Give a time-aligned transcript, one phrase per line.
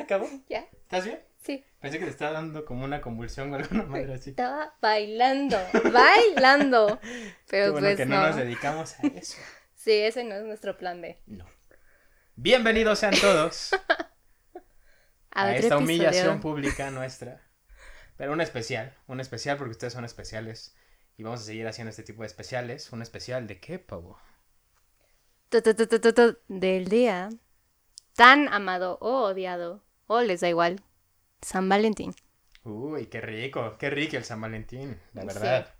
[0.00, 0.28] acabó?
[0.48, 0.66] ¿Ya?
[0.72, 1.20] ¿Estás bien?
[1.42, 1.64] Sí.
[1.80, 4.30] Pensé que te estaba dando como una convulsión o alguna madre así.
[4.30, 5.58] Estaba bailando,
[5.92, 7.00] bailando.
[7.48, 8.16] Pero Qué bueno pues que no.
[8.16, 8.26] no.
[8.28, 9.38] nos dedicamos a eso.
[9.76, 11.22] Sí, ese no es nuestro plan B.
[11.26, 11.46] No.
[12.34, 13.70] Bienvenidos sean todos
[15.30, 15.78] A, esta episodio.
[15.78, 17.46] humillación pública nuestra.
[18.16, 20.74] Pero un especial, un especial porque ustedes son especiales.
[21.16, 22.90] Y vamos a seguir haciendo este tipo de especiales.
[22.92, 24.18] ¿Un especial de qué, pavo?
[26.48, 27.28] Del día
[28.16, 30.82] tan amado o odiado, o les da igual,
[31.42, 32.14] San Valentín.
[32.64, 35.28] Uy, qué rico, qué rico el San Valentín, la Sí.
[35.28, 35.74] verdad.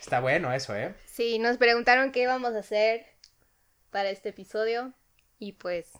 [0.00, 0.94] Está bueno eso, ¿eh?
[1.04, 3.04] Sí, nos preguntaron qué íbamos a hacer
[3.90, 4.94] para este episodio
[5.38, 5.92] y pues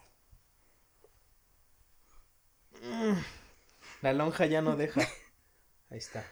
[4.01, 5.03] La lonja ya no deja.
[5.91, 6.25] Ahí está.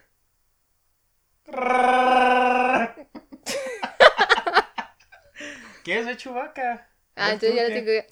[5.85, 6.89] ¿Qué es de Chubaca?
[7.17, 8.07] Ah, entonces ya lo tengo que...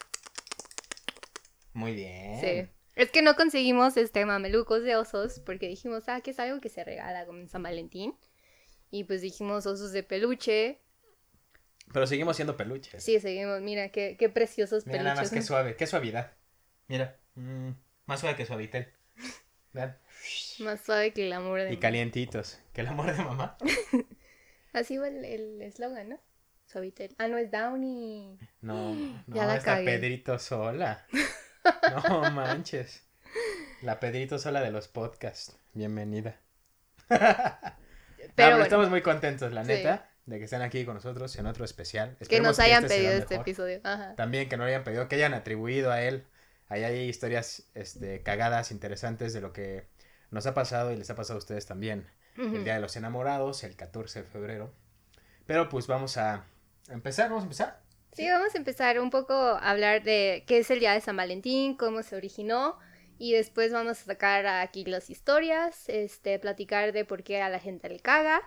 [1.77, 2.41] Muy bien.
[2.41, 2.69] Sí.
[2.95, 6.71] Es que no conseguimos este mamelucos de osos porque dijimos, ah, que es algo que
[6.71, 8.15] se regala con San Valentín.
[8.91, 10.81] Y pues dijimos osos de peluche.
[11.93, 13.03] Pero seguimos siendo peluches.
[13.05, 15.05] Sí, seguimos, mira, qué, qué preciosos Mira peluches.
[15.05, 15.43] nada más que ¿no?
[15.43, 16.33] suave, qué suavidad.
[16.89, 17.71] Mira, mm,
[18.07, 18.89] más suave que suavitel.
[19.75, 19.99] Vean.
[20.61, 21.81] Más suave que el amor de Y mamá.
[21.81, 22.59] calientitos.
[22.73, 23.59] Que el amor de mamá.
[24.73, 26.21] Así va el el eslogan, ¿no?
[26.65, 27.15] Suavitel.
[27.19, 28.39] Ah, no, es Downy.
[28.63, 28.95] No,
[29.27, 29.85] no, Ya la está cagué.
[29.85, 31.07] Pedrito Sola.
[32.11, 33.03] No manches.
[33.83, 35.57] La Pedrito Sola de los podcasts.
[35.73, 36.37] Bienvenida.
[37.09, 39.69] Pero, No, pero bueno, estamos muy contentos, la Sí.
[39.69, 42.17] neta, de que estén aquí con nosotros en otro especial.
[42.17, 43.43] que Esperemos nos hayan este pedido este mejor.
[43.49, 43.81] episodio.
[43.85, 44.15] Ajá.
[44.17, 46.27] También que no lo hayan pedido, que hayan atribuido a él.
[46.69, 49.87] Ahí hay historias este, cagadas, interesantes de lo que
[50.31, 52.09] nos ha pasado y les ha pasado a ustedes también.
[52.37, 54.75] El Día de los Enamorados, el 14 de febrero.
[55.47, 56.45] Pero pues vamos a
[56.91, 57.81] empezar, vamos a empezar.
[58.17, 61.19] Sí, vamos a empezar un poco a hablar de qué es el Día de San
[61.19, 62.79] Valentín, cómo se originó
[63.19, 67.59] y después vamos a sacar aquí las historias, este, platicar de por qué a la
[67.59, 68.41] gente le caga,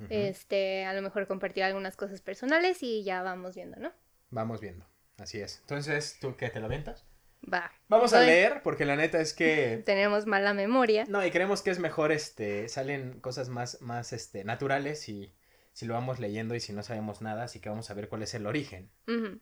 [0.00, 0.08] Ujú.
[0.10, 3.92] este, a lo mejor compartir algunas cosas personales y ya vamos viendo, ¿no?
[4.30, 4.84] Vamos viendo,
[5.18, 5.60] así es.
[5.60, 7.04] Entonces, ¿tú qué te lo aventas?
[7.52, 7.70] Va.
[7.86, 9.80] Vamos a leer, porque la neta es que...
[9.86, 11.04] Tenemos mala memoria.
[11.06, 15.32] No, y creemos que es mejor, este, salen cosas más, más, este, naturales y
[15.74, 18.22] si lo vamos leyendo y si no sabemos nada, así que vamos a ver cuál
[18.22, 19.38] es el origen Ujú.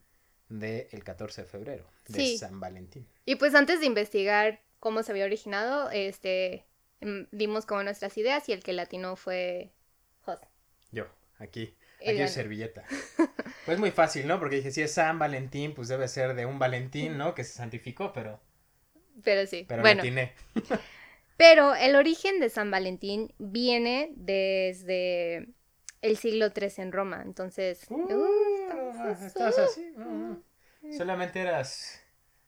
[0.48, 2.38] del 14 de febrero, de Sí.
[2.38, 3.06] San Valentín.
[3.24, 6.66] Y pues antes de investigar cómo se había originado, este,
[7.00, 9.70] mm, dimos como nuestras ideas y el que latino fue
[10.22, 10.48] José.
[10.90, 11.06] Yo,
[11.38, 12.84] aquí, aquí es servilleta.
[13.64, 14.40] Pues muy fácil, ¿no?
[14.40, 17.32] Porque dije, si es San Valentín, pues debe ser de un Valentín, ¿no?
[17.32, 18.40] Que se santificó, pero,
[19.22, 19.98] Pero sí, pero bueno.
[19.98, 20.32] latiné.
[21.36, 25.48] Pero el origen de San Valentín viene desde
[26.02, 27.22] el siglo III en Roma.
[27.24, 28.02] Entonces, Uh,
[28.62, 29.92] estamos- estás así.
[29.96, 30.42] no, no.
[30.98, 32.00] Solamente eras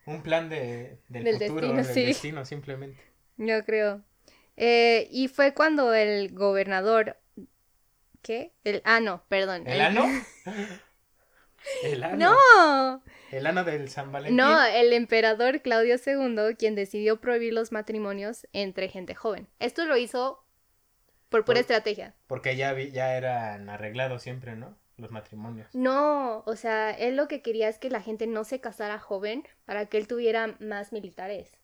[0.07, 2.05] un plan de, del, Del futuro, destino, del sí.
[2.05, 3.01] destino, simplemente.
[3.39, 4.03] yo creo.
[4.57, 7.17] Eh, y fue cuando el gobernador...
[8.23, 8.53] ¿Qué?
[8.65, 9.67] El, ah, no, perdón.
[9.67, 10.05] ¿El ano?
[11.83, 12.17] El ano.
[12.35, 14.37] No, El ano del San Valentín.
[14.37, 19.49] no, el emperador Claudio II, quien decidió prohibir los matrimonios entre gente joven.
[19.61, 20.44] Esto lo hizo
[21.29, 22.15] por pura Por- estrategia.
[22.27, 24.77] Porque ya, vi- ya eran arreglados siempre, ¿no?
[24.97, 25.75] Los matrimonios.
[25.75, 29.45] No, o sea, él lo que quería es que la gente no se casara joven
[29.65, 31.59] para que él tuviera más militares.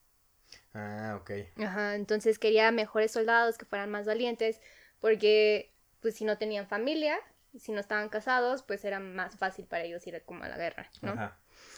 [0.73, 1.31] Ah, ok.
[1.63, 4.59] Ajá, entonces quería mejores soldados que fueran más valientes,
[4.99, 7.17] porque pues si no tenían familia,
[7.57, 10.89] si no estaban casados, pues era más fácil para ellos ir como a la guerra,
[11.01, 11.11] ¿no?
[11.11, 11.37] Ajá.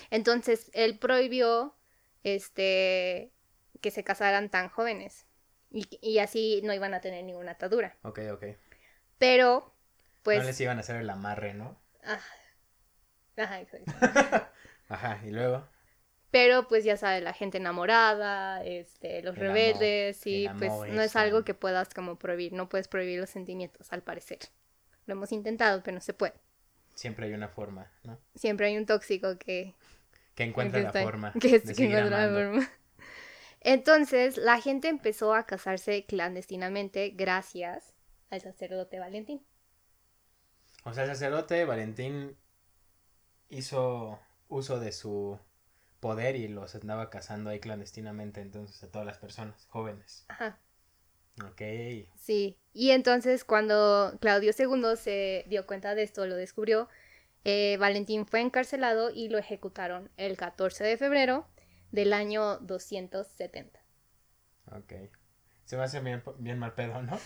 [0.09, 1.75] Entonces él prohibió
[2.23, 3.31] este
[3.81, 5.25] que se casaran tan jóvenes
[5.73, 7.97] y, y así no iban a tener ninguna atadura.
[8.03, 8.45] Ok, ok.
[9.17, 9.73] Pero
[10.21, 11.77] pues no les iban a hacer el amarre, ¿no?
[12.05, 12.19] ah,
[13.37, 13.91] ajá, exacto.
[14.89, 15.67] Ajá, y luego.
[16.31, 20.71] Pero pues ya sabes, la gente enamorada, este, los El rebeldes, amor, sí, el pues
[20.71, 24.39] amor no es algo que puedas como prohibir, no puedes prohibir los sentimientos, al parecer.
[25.05, 26.33] Lo hemos intentado, pero no se puede.
[26.95, 28.19] Siempre hay una forma, ¿no?
[28.35, 29.75] Siempre hay un tóxico que,
[30.35, 31.33] Que encuentra la forma.
[31.39, 32.71] que, de encuentra la forma.
[33.63, 37.93] Entonces, la gente empezó a casarse clandestinamente gracias
[38.29, 39.45] al sacerdote Valentín.
[40.83, 42.37] O sea, el sacerdote Valentín
[43.49, 44.19] hizo
[44.49, 45.39] uso de su
[45.99, 50.25] poder y los andaba casando ahí clandestinamente entonces a todas las personas jóvenes.
[50.27, 50.59] Ajá.
[51.41, 51.61] Ok.
[52.15, 56.89] Sí, y entonces cuando Claudio II se dio cuenta de esto, lo descubrió,
[57.45, 61.47] eh, Valentín fue encarcelado y lo ejecutaron el 14 de febrero
[61.93, 63.79] del año 270.
[64.71, 64.93] Ok.
[65.63, 67.17] Se me hace bien, bien mal pedo, ¿no?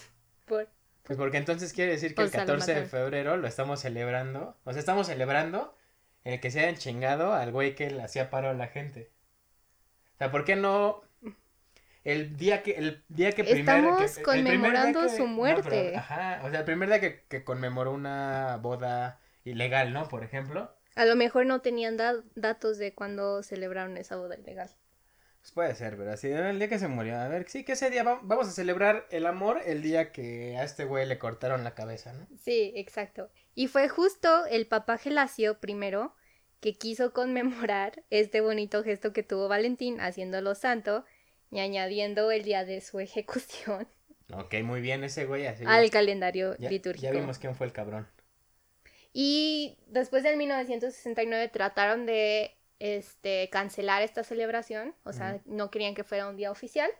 [0.45, 0.69] Por...
[1.03, 3.79] Pues porque entonces quiere decir que O el sea, lo 14 de febrero lo estamos
[3.79, 4.57] celebrando.
[4.65, 5.73] O sea, estamos celebrando
[6.25, 9.13] el que se hayan chingado al güey que le hacía paro a la gente.
[10.15, 11.01] O sea, ¿por qué no
[12.03, 13.99] el día que, el día que primero...
[13.99, 15.95] Estamos que, conmemorando su muerte.
[15.95, 20.09] ajá, o sea, el primer día que, que, conmemoró una boda ilegal, ¿no?
[20.09, 20.76] Por ejemplo.
[20.97, 21.97] A lo mejor no tenían
[22.35, 24.69] datos de cuando celebraron esa boda ilegal.
[25.41, 27.17] Pues puede ser, pero así, el día que se murió.
[27.17, 30.63] A ver, sí, que ese día vamos a celebrar el amor el día que a
[30.63, 32.27] este güey le cortaron la cabeza, ¿no?
[32.37, 33.29] Sí, exacto.
[33.53, 36.15] Y fue justo el papá Gelasio primero
[36.59, 41.05] que quiso conmemorar este bonito gesto que tuvo Valentín haciéndolo santo
[41.51, 43.87] y añadiendo el día de su ejecución.
[44.33, 45.45] Ok, muy bien ese güey.
[45.45, 47.05] Así al calendario litúrgico.
[47.05, 48.07] Ya vimos quién fue el cabrón.
[49.19, 56.03] Y después del 1969 trataron de este, cancelar esta celebración, o sea, no querían que
[56.03, 56.91] fuera un día oficial,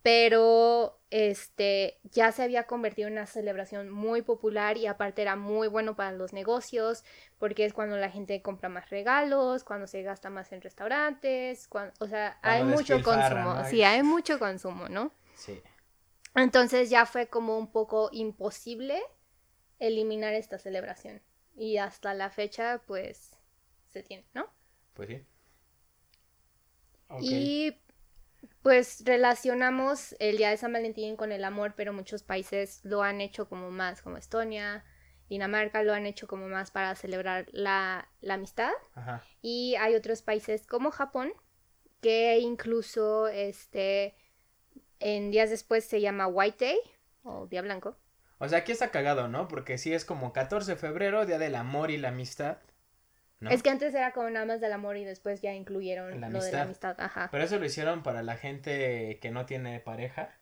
[0.00, 5.68] pero este, ya se había convertido en una celebración muy popular y aparte era muy
[5.68, 7.04] bueno para los negocios,
[7.36, 11.68] porque es cuando la gente compra más regalos, cuando se gasta más en restaurantes,
[12.00, 15.12] o sea, hay mucho consumo, sí, hay mucho consumo, ¿no?
[15.34, 15.60] Sí.
[16.34, 19.02] Entonces ya fue como un poco imposible
[19.78, 21.22] eliminar esta celebración
[21.54, 23.36] y hasta la fecha pues
[23.88, 24.48] se tiene, ¿no?
[24.94, 25.26] Pues sí.
[27.20, 27.76] Y
[28.62, 33.20] pues relacionamos el Día de San Valentín con el amor, pero muchos países lo han
[33.20, 34.84] hecho como más, como Estonia,
[35.28, 38.72] Dinamarca lo han hecho como más para celebrar la, amistad.
[39.42, 41.32] Y hay otros países como Japón,
[42.00, 44.14] que incluso este
[45.00, 46.78] en días después se llama White Day
[47.22, 47.96] o Día Blanco.
[48.38, 49.48] O sea, aquí está cagado, ¿no?
[49.48, 52.58] Porque sí es como 14 de febrero, Día del Amor y la Amistad.
[53.40, 56.52] Es que antes era como nada más del amor y después ya incluyeron lo de
[56.52, 56.96] la amistad.
[56.98, 57.28] Ajá.
[57.30, 60.34] Pero eso lo hicieron para la gente que no tiene pareja.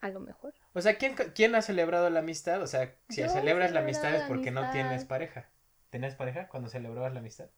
[0.00, 0.54] A lo mejor.
[0.74, 2.62] O sea, ¿quién, quién ha celebrado la amistad?
[2.62, 5.48] O sea, si celebras la amistad es porque no tienes pareja.
[5.90, 7.48] ¿Tenías pareja cuando celebrabas la amistad?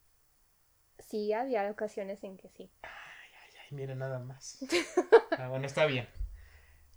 [0.99, 2.71] Sí, había ocasiones en que sí.
[2.83, 2.91] Ay,
[3.33, 4.59] ay, ay, mira nada más.
[5.39, 6.06] ah, bueno, está bien.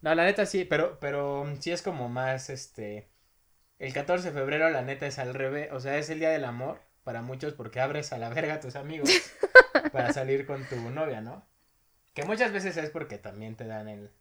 [0.04, 3.10] No, la neta sí, pero, pero sí es como más, este...
[3.80, 6.44] El 14 de febrero la neta es al revés, o sea, es el día del
[6.46, 9.10] amor para muchos porque abres a la verga a tus amigos
[9.94, 11.48] para salir con tu novia, ¿no?
[12.14, 14.12] Que muchas veces es porque también te dan el,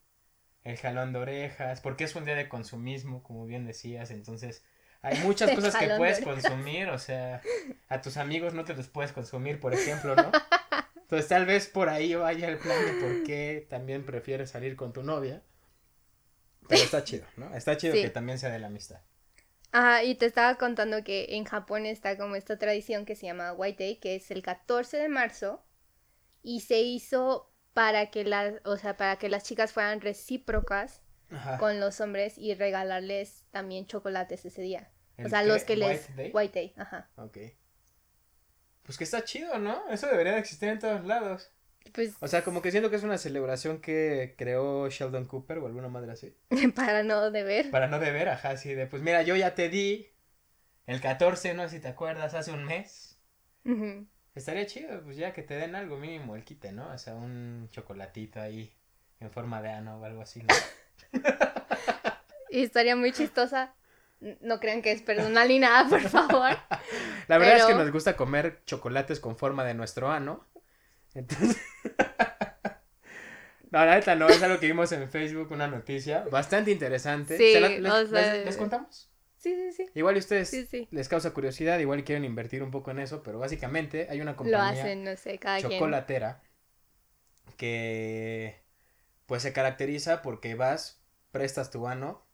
[0.62, 4.64] el jalón de orejas, porque es un día de consumismo, como bien decías, entonces
[5.02, 7.43] hay muchas cosas que puedes consumir, o sea,
[7.88, 10.31] a tus amigos no te los puedes consumir, por ejemplo, ¿no?
[10.96, 14.94] Entonces tal vez por ahí vaya el plan de por qué también prefieres salir con
[14.94, 15.43] tu novia.
[16.69, 17.55] Pero está chido, ¿no?
[17.55, 19.00] Está chido que también sea de la amistad.
[19.73, 23.55] Ajá, y te estaba contando que en Japón está como esta tradición que se llama
[23.55, 25.64] White Day, que es el 14 de marzo,
[26.43, 31.03] y se hizo para que las, o sea, para que las chicas fueran recíprocas
[31.59, 34.93] con los hombres y regalarles también chocolates ese día.
[35.25, 36.09] O sea, los que les...
[36.11, 36.31] White Day?
[36.35, 37.11] White Day, ajá.
[37.17, 37.38] Ok.
[38.82, 39.88] Pues que está chido, ¿no?
[39.88, 41.50] Eso debería de existir en todos lados.
[41.93, 45.67] Pues, o sea, como que siento que es una celebración que creó Sheldon Cooper o
[45.67, 46.34] alguna madre así.
[46.76, 47.71] Para no deber.
[47.71, 50.09] Para no deber, ajá, sí, de pues mira, yo ya te di
[50.87, 53.18] el 14, no sé si te acuerdas, hace un mes.
[54.35, 56.88] Estaría chido, pues ya que te den algo mínimo, el quite, ¿no?
[56.92, 58.75] O sea, un chocolatito ahí
[59.21, 60.54] en forma de ano o algo así, ¿no?
[62.50, 63.75] y estaría muy chistosa.
[64.40, 66.57] No crean que es personal ni nada, por favor.
[67.28, 70.47] La verdad es que nos gusta comer chocolates con forma de nuestro ano.
[71.14, 71.61] Entonces...
[73.71, 77.37] no, la neta no, es algo que vimos en Facebook, una noticia bastante interesante.
[77.37, 79.11] Sí, les, contamos?
[79.37, 79.90] Sí, sí, sí.
[79.95, 80.54] Igual ustedes
[80.90, 84.95] les causa curiosidad, igual quieren invertir un poco en eso, pero básicamente hay una compañía
[84.95, 86.42] no sé, cada chocolatera
[87.57, 88.62] que
[89.26, 92.25] pues se caracteriza porque vas, prestas tu ano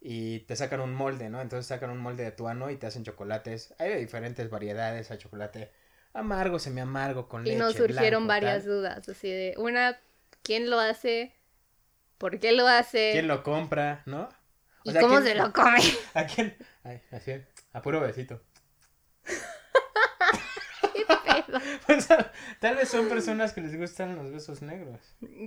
[0.00, 1.40] y te sacan un molde, ¿no?
[1.40, 3.74] Entonces sacan un molde de tu ano y te hacen chocolates.
[3.78, 5.70] Hay de diferentes variedades, hay chocolate
[6.14, 7.56] amargo, semi amargo, con leche.
[7.56, 9.98] Y nos surgieron varias dudas, así de, una,
[10.42, 11.34] ¿quién lo hace?
[12.18, 13.10] ¿Por qué lo hace?
[13.12, 14.02] ¿Quién lo compra?
[14.06, 14.28] ¿No?
[14.84, 15.80] ¿Y cómo se lo come?
[16.14, 16.56] ¿A quién?
[16.84, 17.32] Ay, así,
[17.72, 18.40] a puro besito.
[20.94, 21.60] ¿Qué pedo?
[21.86, 22.08] Pues,
[22.60, 25.00] tal vez son personas que les gustan los besos negros.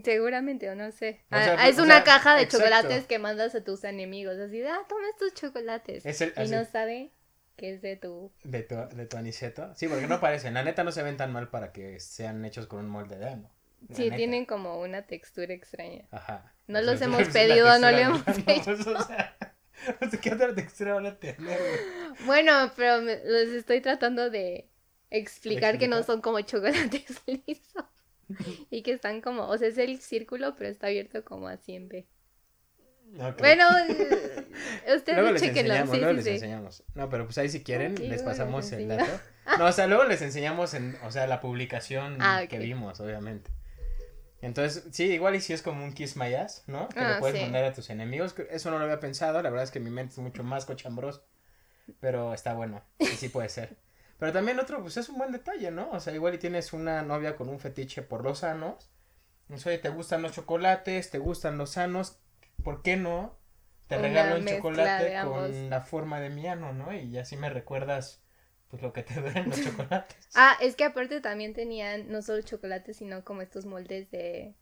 [0.04, 1.24] Seguramente, o no sé.
[1.32, 5.08] Ah, es una caja de chocolates que mandas a tus enemigos, así de, ah, toma
[5.10, 6.06] estos chocolates.
[6.06, 7.12] y no sabe
[7.56, 8.32] que es de tu...
[8.44, 9.74] De tu, de tu aniceto.
[9.76, 10.54] Sí, porque no parecen.
[10.54, 13.30] La neta no se ven tan mal para que sean hechos con un molde de
[13.30, 13.52] ano.
[13.94, 16.06] Sí, tienen como una textura extraña.
[16.12, 16.54] Ajá.
[16.68, 18.76] No los hemos pedido, no le hemos hecho.
[18.76, 19.38] Pues, o sea,
[20.22, 21.60] ¿qué otra textura van a tener?
[22.26, 24.68] Bueno, pero les estoy tratando de
[25.10, 27.86] explicar, que no son como chocolates lisos.
[28.72, 32.08] y que están como, o sea, es el círculo, pero está abierto como B.
[33.40, 33.66] Bueno,
[34.96, 36.84] ustedes luego les enseñamos, luego les enseñamos.
[36.94, 39.06] No, pero pues ahí si quieren les pasamos el dato.
[39.60, 43.52] No, o sea, luego les enseñamos en, o sea, la publicación ah, que vimos, obviamente.
[44.42, 46.90] Entonces, sí, igual y si es como un kiss my ass, ¿no?
[46.90, 47.44] Que Ah, le puedes sí.
[47.44, 48.34] mandar a tus enemigos.
[48.50, 51.24] Eso no lo había pensado, la verdad es que mi mente es mucho más cochambroso.
[52.00, 53.78] Pero está bueno, y sí puede ser.
[54.20, 55.92] Pero también otro, pues es un buen detalle, ¿no?
[55.92, 58.90] O sea, igual y tienes una novia con un fetiche por los sanos.
[59.44, 62.18] Entonces, oye, te gustan los chocolates, te gustan los sanos,
[62.64, 63.38] ¿por qué no?
[63.88, 66.94] Te Una regalo un chocolate con la forma de mi ano, ¿no?
[66.94, 68.22] Y así me recuerdas,
[68.70, 70.28] pues, lo que te duelen los chocolates.
[70.36, 74.56] Ah, es que aparte también tenían no solo chocolate, sino como estos moldes de,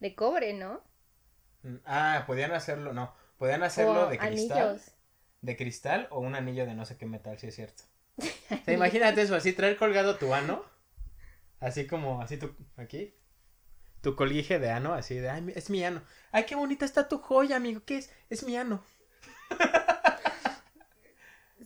[0.00, 0.82] de cobre, ¿no?
[1.62, 4.74] Mm, Ah, podían hacerlo, no, podían hacerlo O de cristal.
[4.74, 4.92] anillos.
[5.42, 7.84] de cristal o un anillo de no sé qué metal, si es cierto.
[8.62, 10.64] O sea, imagínate eso, así traer colgado tu ano,
[11.60, 13.14] así como, así tu, aquí,
[14.02, 16.02] tu colguije de ano, así de, ay, es mi ano.
[16.32, 18.10] Ay, qué bonita está tu joya, amigo, ¿qué es?
[18.30, 18.84] Es mi ano.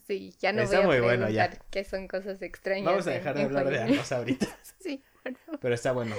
[0.06, 1.50] Sí, ya no Está voy a muy preguntar bueno, ya.
[1.70, 2.84] que son cosas extrañas.
[2.84, 4.46] Vamos a dejar de hablar de anos ahorita,
[4.80, 5.02] Sí,
[5.44, 5.60] favor.
[5.60, 6.14] pero está bueno.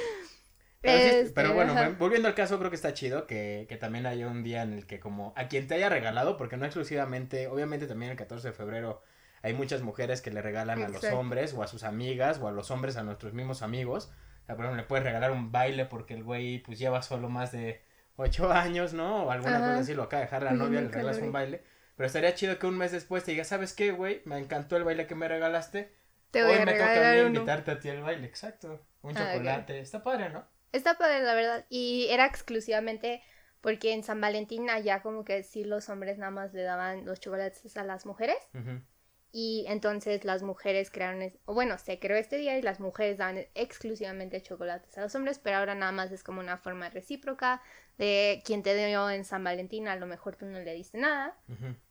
[0.81, 1.95] Pero, sí, Este, pero bueno, ajá.
[1.97, 4.88] volviendo al caso, creo que está chido que, que también haya un día en el
[4.88, 8.53] que como a quien te haya regalado, porque no exclusivamente, obviamente también el 14 de
[8.53, 9.01] febrero
[9.41, 12.51] hay muchas mujeres que le regalan a los hombres o a sus amigas o a
[12.51, 14.12] los hombres a nuestros mismos amigos.
[14.48, 17.51] Sea, por ejemplo, le puedes regalar un baile porque el güey pues lleva solo más
[17.51, 17.82] de
[18.16, 19.25] 8 años, ¿no?
[19.25, 19.68] O alguna Ajá.
[19.68, 21.63] cosa así, lo acaba de dejar la novia, le regalas un baile.
[21.96, 24.22] Pero estaría chido que un mes después te diga, ¿sabes qué, güey?
[24.25, 25.92] Me encantó el baile que me regalaste.
[26.32, 28.86] Te voy Hoy a me toca a mí invitarte a ti al baile, exacto.
[29.01, 29.80] Un Ah, chocolate.
[29.80, 30.46] Está padre, ¿no?
[30.72, 31.66] Está padre, la verdad.
[31.70, 33.22] Y era exclusivamente
[33.62, 37.20] porque en San Valentín allá como que sí los hombres nada más le daban los
[37.20, 38.38] chocolates a las mujeres.
[38.54, 38.82] Ujú.
[39.31, 43.46] Y entonces las mujeres crearon, o bueno, se creó este día y las mujeres daban
[43.55, 47.62] exclusivamente chocolates a los hombres, pero ahora nada más es como una forma recíproca
[47.98, 51.36] de quien te dio en San Valentín, a lo mejor tú no le diste nada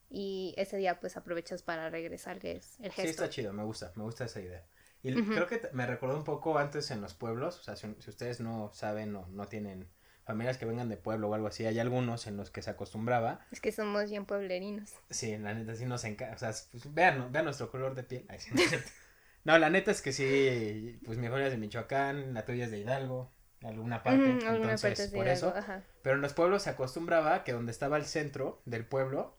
[0.09, 3.11] y ese día pues aprovechas para regresarles el Sí, gesto.
[3.11, 4.65] está chido, me gusta, me gusta esa idea.
[5.03, 8.11] Y creo que me recordó un poco antes en los pueblos, o sea, si, si
[8.11, 9.89] ustedes no saben o no tienen
[10.27, 13.47] familias que vengan de pueblo o algo así, hay algunos en los que se acostumbraba,
[13.53, 14.93] Es que somos bien pueblerinos.
[15.09, 18.27] sí, la neta sí nos encanta, o sea, pues, vean, vean nuestro color de piel.
[18.29, 18.51] Ay, sí,
[19.45, 22.71] no, la neta es que sí, pues mi familia es de Michoacán, la tuya es
[22.71, 23.31] de Hidalgo,
[23.63, 25.83] alguna parte, alguna entonces parte es de por Hidalgo, eso, ajá.
[26.03, 29.39] pero en los pueblos se acostumbraba que donde estaba el centro del pueblo,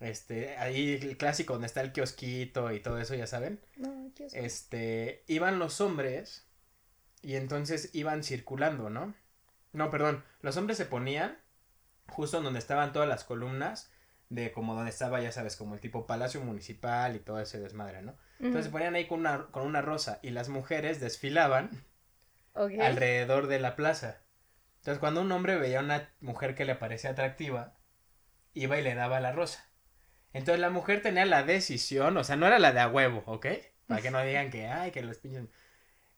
[0.00, 4.28] este, ahí el clásico donde está el kiosquito y todo eso, ya saben, No, soy-
[4.32, 6.46] este, iban los hombres
[7.22, 9.14] y entonces iban circulando, ¿no?
[9.74, 11.38] No, perdón, los hombres se ponían
[12.08, 13.90] justo en donde estaban todas las columnas
[14.30, 18.02] de como donde estaba, ya sabes, como el tipo palacio municipal y todo ese desmadre,
[18.02, 18.16] ¿no?
[18.38, 21.84] Entonces se ponían ahí con una, con una rosa y las mujeres desfilaban
[22.54, 24.22] alrededor de la plaza.
[24.78, 27.74] Entonces cuando un hombre veía a una mujer que le parecía atractiva,
[28.52, 29.66] iba y le daba la rosa.
[30.32, 33.46] Entonces la mujer tenía la decisión, o sea, no era la de a huevo, ¿ok?
[33.86, 35.44] Para que no digan que, ay, que los pinches...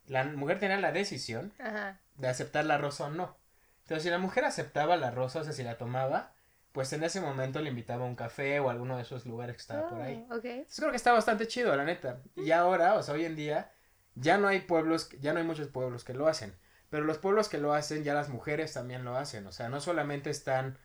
[0.05, 1.99] La mujer tenía la decisión Ajá.
[2.15, 3.36] de aceptar la rosa o no.
[3.87, 6.33] Entonces si la mujer aceptaba la rosa, o sea, si la tomaba,
[6.73, 9.55] pues en ese momento le invitaba a un café o a alguno de esos lugares
[9.55, 10.27] que estaba por ahí.
[10.29, 10.43] Oh, ok.
[10.43, 12.21] Entonces creo que está bastante chido, la neta.
[12.35, 13.71] Y ahora, o sea, hoy en día,
[14.15, 16.53] ya no hay pueblos, ya no hay muchos pueblos que lo hacen.
[16.89, 19.47] Pero los pueblos que lo hacen, ya las mujeres también lo hacen.
[19.47, 20.77] O sea, no solamente están,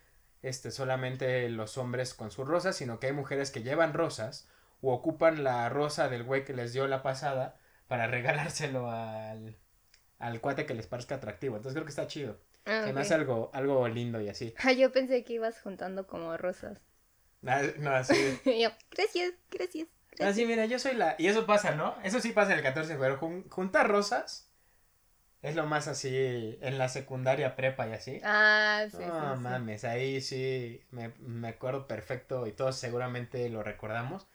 [0.42, 4.48] este, solamente los hombres con sus rosas, sino que hay mujeres que llevan rosas
[4.80, 7.56] o ocupan la rosa del güey que les dio la pasada
[7.88, 9.58] para regalárselo al,
[10.20, 11.56] al cuate que les parezca atractivo.
[11.56, 12.38] Entonces creo que está chido.
[12.64, 14.54] Ah, Se me hace algo, algo lindo y así.
[14.58, 16.78] Ah, yo pensé que ibas juntando como rosas.
[17.46, 18.14] Ah, No, así.
[18.44, 19.88] Y yo, gracias, gracias.
[20.10, 20.28] gracias.
[20.30, 21.16] Así, mira, yo soy la...
[21.18, 21.96] Y eso pasa, ¿no?
[22.04, 23.18] Eso sí pasa el 14 de febrero.
[23.18, 24.48] Jun- Juntar rosas
[25.42, 28.20] es lo más así en la secundaria prepa y así.
[28.22, 29.40] Ah, sí, no sí.
[29.40, 34.28] mames, ahí sí me, me acuerdo perfecto y todos seguramente lo recordamos.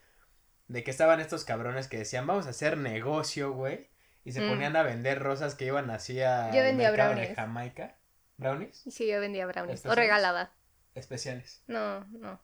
[0.68, 3.88] De que estaban estos cabrones que decían, vamos a hacer negocio, güey.
[4.26, 4.50] Y se Mm.
[4.50, 7.34] ponían a vender rosas que iban así a Yo vendía mercado de.
[7.36, 7.96] Jamaica.
[8.38, 8.84] ¿Brownies?
[8.89, 9.86] Sí, yo vendía brownies.
[9.86, 10.51] O regalaba.
[10.96, 11.63] Especiales.
[11.67, 12.39] No, no.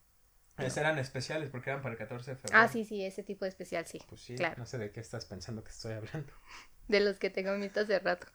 [0.58, 2.60] Esos eran especiales porque eran para el 14 de febrero.
[2.60, 4.00] Ah, sí, sí, ese tipo de especial, sí.
[4.08, 4.56] Pues sí, claro.
[4.58, 6.32] no sé de qué estás pensando que estoy hablando.
[6.88, 8.28] De los que tengo visto hace rato.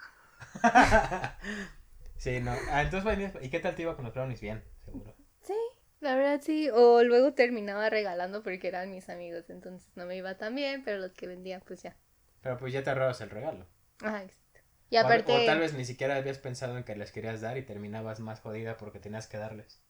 [2.16, 2.52] sí, no.
[2.70, 4.40] Ah, entonces, ¿y qué tal te iba con los brownies?
[4.40, 5.14] Bien, seguro.
[5.42, 5.54] Sí,
[6.00, 6.70] la verdad sí.
[6.70, 10.98] O luego terminaba regalando porque eran mis amigos, entonces no me iba tan bien, pero
[10.98, 11.96] los que vendía, pues ya.
[12.40, 13.66] Pero pues ya te ahorrabas el regalo.
[14.00, 14.47] Ajá, exacto.
[14.90, 17.62] Y aparte, O, tal vez ni siquiera habías pensado en que les querías dar y
[17.62, 19.80] terminabas más jodida porque tenías que darles.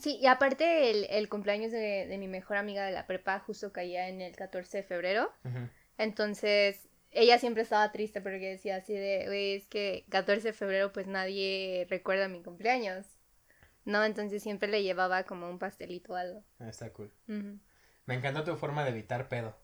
[0.00, 3.72] sí, y aparte el, el cumpleaños de, de mi mejor amiga de la prepa justo
[3.72, 5.30] caía en el 14 de febrero.
[5.98, 10.92] Entonces, ella siempre estaba triste porque decía así de, "Güey, es que 14 de febrero
[10.92, 13.06] pues nadie recuerda mi cumpleaños.
[13.84, 16.44] No, entonces siempre le llevaba como un pastelito o algo.
[16.60, 17.12] Ah, Está cool.
[18.06, 19.56] Me encantó tu forma de evitar pedo.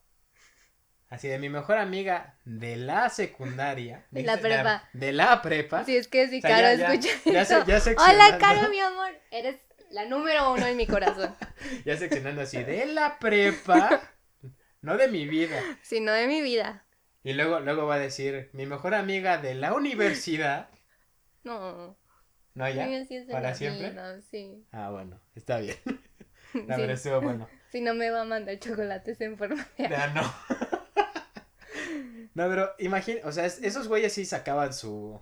[1.10, 4.04] Así de mi mejor amiga de la secundaria.
[4.10, 4.88] De la prepa.
[4.92, 5.84] De la prepa.
[5.84, 7.80] Si es que si O sea, Caro ya- escucha ya eso.
[7.80, 8.36] se- Hola.
[8.38, 9.10] Caro, mi amor.
[9.30, 9.56] Eres
[9.90, 11.34] la número uno en mi corazón.
[11.84, 14.00] Ya seccionando así, de la prepa,
[14.82, 15.58] no de mi vida.
[15.82, 16.84] sino de mi vida.
[17.24, 20.68] Y luego, luego va a decir, mi mejor amiga de la universidad.
[21.44, 21.96] No.
[22.54, 22.86] ¿No ya?
[23.06, 23.90] Sí, sí ¿Para la siempre?
[23.90, 24.66] vida, sí.
[24.72, 25.76] Ah, bueno, está bien.
[26.52, 26.64] Sí.
[26.66, 27.48] La verdad estuvo bueno.
[27.70, 29.88] Si no me va a mandar chocolates en forma de...
[29.88, 30.22] Ya no.
[32.38, 35.20] No, pero imagina, o sea, es- esos güeyes sí sacaban su,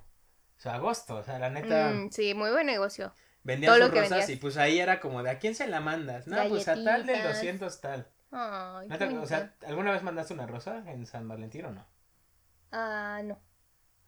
[0.59, 3.15] su agosto, o sea, la neta, Mm, sí, muy buen negocio.
[3.43, 4.29] vendían todo sus rosas vendías.
[4.31, 6.27] y pues ahí era como de, ¿a quién se la mandas?
[6.27, 7.35] No, pues a tal del Galletitas.
[7.37, 8.07] 200 tal.
[8.33, 9.55] Ay, ¿No te- o sea.
[9.67, 11.87] ¿alguna vez mandaste una rosa en San Valentín o no?
[12.71, 13.41] Ah, no.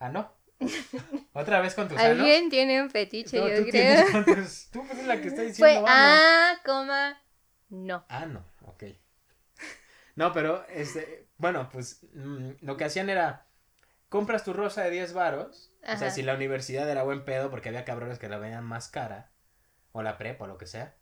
[0.00, 0.30] Ah, no.
[1.32, 1.96] ¿Otra vez con tus?
[1.98, 4.04] Alguien tiene un fetiche, No, yo tú creo.
[4.04, 5.86] tienes tus- Tú pues, es la que está Fue diciendo ano.
[5.88, 7.22] ah, coma,
[7.70, 8.04] no.
[8.08, 8.84] Ah, no, ok.
[10.16, 13.46] No, pero, este, bueno, pues mm, lo que hacían era,
[14.08, 17.70] compras tu rosa de 10 varos, o sea, si la universidad era buen pedo porque
[17.70, 19.30] había cabrones que la venían más cara,
[19.92, 20.96] o la prepa, o lo que sea,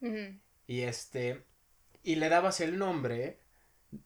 [0.67, 1.45] y este,
[2.03, 3.41] y le dabas el nombre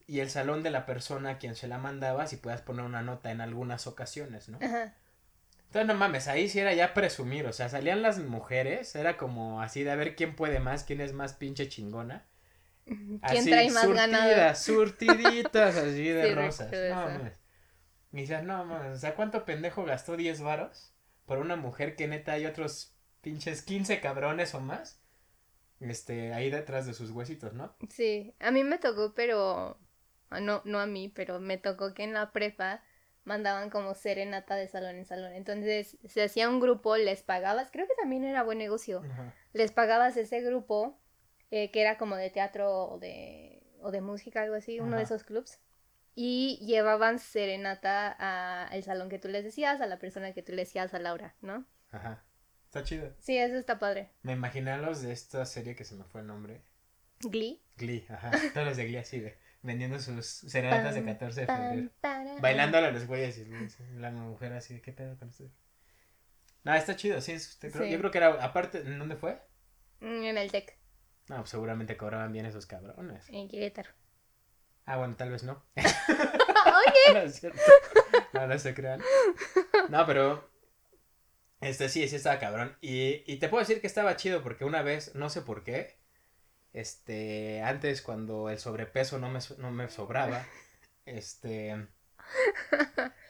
[0.07, 3.01] y el salón de la persona a quien se la mandabas y puedas poner una
[3.01, 4.57] nota en algunas ocasiones, ¿no?
[4.61, 4.95] Ajá.
[5.71, 9.61] Entonces, no mames, ahí sí era ya presumir, o sea, salían las mujeres, era como
[9.61, 12.25] así de a ver quién puede más, quién es más pinche chingona.
[12.85, 14.55] ¿Quién Así, trae más ganado?
[14.55, 16.71] surtiditas así de Sí, rosas.
[16.71, 17.39] No mames.
[18.11, 20.93] Y dices, no mames, o sea, ¿cuánto pendejo gastó 10 varos
[21.25, 25.01] por una mujer que neta hay otros pinches 15 cabrones o más?
[25.79, 27.75] Este, ahí detrás de sus huesitos, ¿no?
[27.89, 29.79] Sí, a mí me tocó, pero
[30.29, 32.83] ah, no, no a mí, pero me tocó que en la prepa
[33.23, 35.33] mandaban como serenata de salón en salón.
[35.33, 39.01] Entonces se hacía un grupo, les pagabas, creo que también era buen negocio.
[39.11, 39.33] Ajá.
[39.53, 41.00] Les pagabas ese grupo
[41.51, 45.03] eh, que era como de teatro o de, o de música, algo así, uno de
[45.03, 45.59] esos clubs.
[46.15, 50.51] Y llevaban serenata a el salón que tú les decías, a la persona que tú
[50.51, 51.65] le decías, a Laura, ¿no?
[51.91, 52.23] Ajá.
[52.65, 53.13] Está chido.
[53.19, 54.11] Sí, eso está padre.
[54.21, 56.61] Me imaginé a los de esta serie que se me fue el nombre.
[57.19, 57.61] Glee.
[57.77, 58.31] Glee, ajá.
[58.53, 61.89] Todos los de Glee así de vendiendo sus serenatas de Pam, 14 de febrero.
[62.41, 63.45] Bailándole a los güeyes y
[63.99, 65.49] la mujer así de qué pedo con usted.
[66.63, 67.91] No, está chido, sí, es- te creo- Sí.
[67.91, 69.39] yo creo que era, aparte, ¿en dónde fue?
[69.99, 70.77] Mm, En el TEC,
[71.29, 73.27] No, pues seguramente cobraban bien esos cabrones.
[73.29, 73.89] en Querétaro.
[74.85, 75.63] Ah, bueno, tal vez no.
[75.75, 77.13] Oye.
[77.13, 77.59] no es cierto.
[78.33, 79.01] No, no se crean.
[79.89, 80.49] No, pero.
[81.61, 82.75] Este sí, sí estaba cabrón.
[82.81, 85.99] Y, y te puedo decir que estaba chido porque una vez, no sé por qué.
[86.73, 87.61] Este.
[87.61, 90.45] Antes, cuando el sobrepeso no me, no me sobraba.
[91.05, 91.87] Este.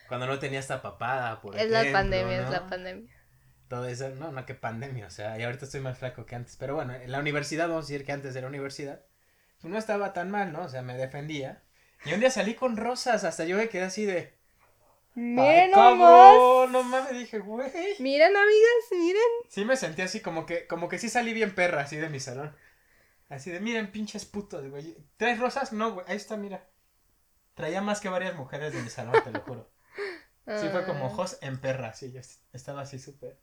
[0.07, 3.15] Cuando no tenía esta papada, por es la pandemia, es la pandemia.
[3.71, 6.57] Todo eso, no, no, que pandemia, o sea, y ahorita estoy más flaco que antes.
[6.57, 9.01] Pero bueno, en la universidad, vamos a decir que antes de la universidad,
[9.61, 10.63] pues no estaba tan mal, ¿no?
[10.63, 11.63] O sea, me defendía.
[12.03, 14.33] Y un día salí con rosas, hasta yo me quedé así de.
[15.15, 16.35] ¡Ay, Miren nomás.
[16.69, 17.71] No mames, dije, güey.
[17.99, 19.31] Miren, amigas, miren.
[19.47, 22.19] Sí me sentí así como que, como que sí salí bien perra, así de mi
[22.19, 22.53] salón.
[23.29, 24.97] Así de, miren, pinches putos, güey.
[25.15, 25.71] ¿Traes rosas?
[25.71, 26.67] No, güey, ahí está, mira.
[27.53, 29.71] Traía más que varias mujeres de mi salón, te lo juro.
[30.59, 33.37] Sí, fue como Ah, Jos en perra, sí, yo est- estaba así súper,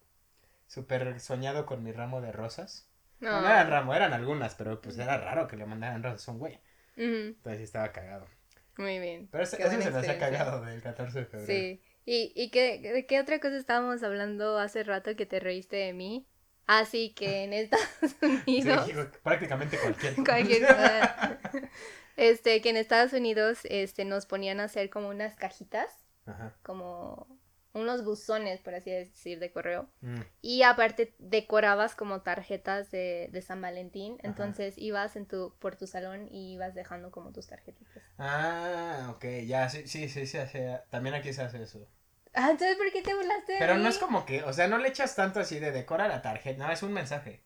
[0.69, 2.89] súper soñado con mi ramo de rosas.
[3.19, 3.41] No.
[3.43, 3.49] No.
[3.49, 6.61] eran ramo, eran algunas, pero pues era raro que le mandaran rosas a un güey.
[6.97, 8.29] Entonces sí estaba cagado.
[8.77, 9.29] Muy bien.
[9.33, 10.19] Pero eso se me hacía experiencia.
[10.19, 11.47] cagado del 14 de febrero.
[11.47, 11.83] Sí.
[12.05, 15.93] ¿Y, y qué, de qué otra cosa estábamos hablando hace rato que te reíste de
[15.93, 16.29] mí?
[16.67, 18.91] Así que en Estados Unidos.
[19.23, 21.39] prácticamente cualquier cualquier cosa.
[22.17, 25.87] Este, que en Estados Unidos este, nos ponían a hacer como unas cajitas,
[26.27, 26.57] Ajá.
[26.65, 27.38] como
[27.73, 29.89] unos buzones, por así decir, de correo.
[30.01, 30.21] Mm.
[30.43, 34.19] Y aparte decorabas como tarjetas de, de San Valentín.
[34.25, 34.29] Ajá.
[34.29, 38.03] Entonces ibas en tu, por tu salón y ibas dejando como tus tarjetitas.
[38.19, 40.81] Ah, ok, ya, sí, sí, sí, se hace.
[40.91, 41.89] También aquí se hace eso.
[42.35, 43.83] Ah, entonces ¿por qué te burlaste de Pero mí?
[43.83, 46.67] no es como que, o sea, no le echas tanto así de decora la tarjeta,
[46.67, 47.45] no, es un mensaje.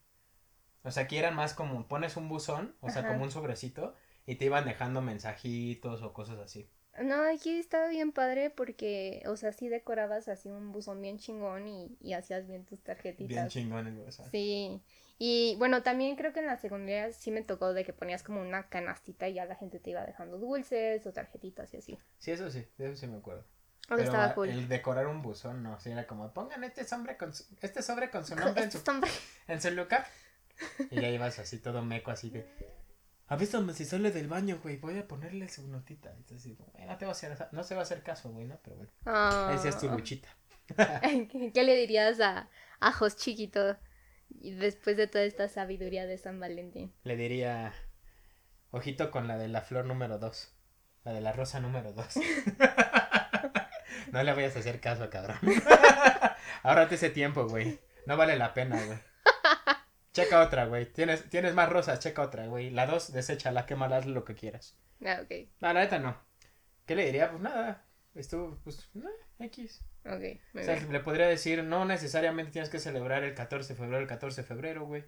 [0.83, 3.09] O sea, aquí eran más como, pones un buzón, o sea, Ajá.
[3.09, 6.69] como un sobrecito, y te iban dejando mensajitos o cosas así.
[7.01, 11.67] No, aquí estaba bien padre porque, o sea, sí decorabas así un buzón bien chingón
[11.67, 13.27] y, y hacías bien tus tarjetitas.
[13.29, 14.29] Bien chingón el buzón.
[14.29, 14.81] Sí.
[15.17, 18.41] Y bueno, también creo que en la secundaria sí me tocó de que ponías como
[18.41, 21.97] una canastita y ya la gente te iba dejando dulces o tarjetitas y así.
[22.19, 23.41] Sí, eso sí, de eso sí me acuerdo.
[23.41, 24.49] O Pero estaba cool.
[24.49, 28.09] el decorar un buzón, no, sí, era como, pongan este sobre con su, este sobre
[28.09, 29.03] con su nombre en su, Estos son-
[29.47, 30.05] en su lugar.
[30.91, 32.45] Y ya ibas así todo meco, así de,
[33.27, 36.11] avísame si sale del baño, güey, voy a ponerle su notita.
[36.11, 38.45] Entonces digo, "Güey, no te va a hacer, no se va a hacer caso, güey,
[38.47, 38.59] ¿no?
[38.63, 39.51] Pero bueno, Ah.
[39.55, 40.29] esa es tu luchita.
[41.53, 43.77] ¿Qué, le dirías a, a Jos chiquito
[44.29, 46.93] después de toda esta sabiduría de San Valentín?
[47.03, 47.73] Le diría,
[48.71, 50.53] ojito con la de la flor número dos.
[51.03, 52.05] La de la rosa número 2.
[54.13, 55.37] no le vayas a hacer caso, cabrón.
[56.63, 57.77] Ahórrate ese tiempo, güey.
[58.05, 58.97] No vale la pena, güey.
[60.13, 60.85] Checa otra, güey.
[60.91, 62.69] Tienes, tienes más rosas, checa otra, güey.
[62.69, 64.77] La 2, deséchala, quémala, haz lo que quieras.
[65.05, 65.31] Ah, ok.
[65.59, 66.15] No, la neta no.
[66.85, 67.29] ¿Qué le diría?
[67.31, 67.85] Pues nada.
[68.13, 69.81] Estuvo, pues, no, X.
[70.05, 70.19] Ok.
[70.53, 70.91] muy O sea, bien.
[70.91, 74.47] le podría decir, no necesariamente tienes que celebrar el 14 de febrero, el 14 de
[74.47, 75.03] febrero, güey.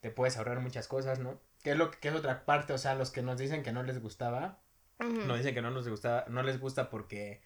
[0.00, 1.40] Te puedes ahorrar muchas cosas, ¿no?
[1.62, 3.72] Que es lo que que es otra parte, o sea, los que nos dicen que
[3.72, 4.60] no les gustaba,
[4.98, 5.12] Ujú.
[5.26, 7.42] nos dicen que no nos gustaba, no les gusta porque,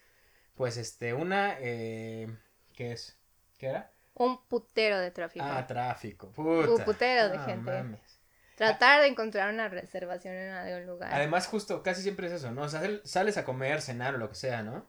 [0.54, 2.28] pues, este, una, eh,
[2.74, 3.18] ¿qué es?
[3.58, 3.92] ¿Qué era?
[4.14, 5.44] Un putero de tráfico.
[5.48, 6.70] Ah, tráfico, puta.
[6.70, 7.70] Un putero de No gente.
[7.72, 8.20] mames.
[8.56, 11.12] Tratar de encontrar una reservación en algún lugar.
[11.12, 12.62] Además, justo, casi siempre es eso, ¿no?
[12.62, 14.86] O sea, sal- sales a comer, cenar o lo que sea, ¿no?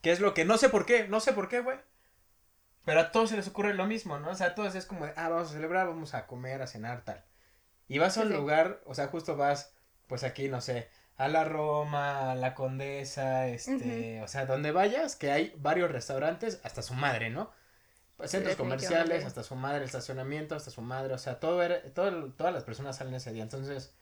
[0.00, 1.78] Que es lo que no sé por qué, no sé por qué, güey.
[2.86, 4.30] Pero a todos se les ocurre lo mismo, ¿no?
[4.30, 7.04] O sea, a todos es como, ah, vamos a celebrar, vamos a comer, a cenar,
[7.04, 7.22] tal.
[7.88, 8.38] Y vas a un Sí, sí.
[8.40, 9.74] lugar, o sea, justo vas,
[10.06, 15.16] pues aquí, no sé, a la Roma, a la Condesa, este, o sea, donde vayas,
[15.16, 17.50] que hay varios restaurantes, hasta su madre, ¿no?
[18.26, 22.32] Centros comerciales, hasta su madre, el estacionamiento, hasta su madre, o sea, todo era, todo,
[22.34, 23.94] todas las personas salen ese día, entonces,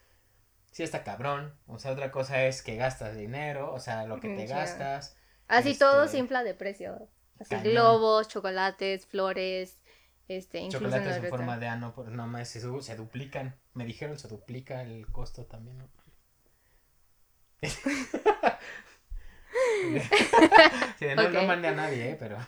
[0.72, 4.28] sí está cabrón, o sea, otra cosa es que gastas dinero, o sea, lo que
[4.30, 5.16] te gastas.
[5.48, 7.08] Así todo Este, se infla de precio.
[7.40, 7.72] Así cañón.
[7.72, 9.80] globos, chocolates, flores,
[10.28, 13.56] este, incluso Chocolates en forma de ano, pues no más, se, se duplican.
[13.74, 15.88] Me dijeron se duplica el costo también, ¿no?
[20.98, 21.42] Sí, no, no Ok.
[21.44, 22.16] mandé a nadie, ¿eh?
[22.18, 22.38] Pero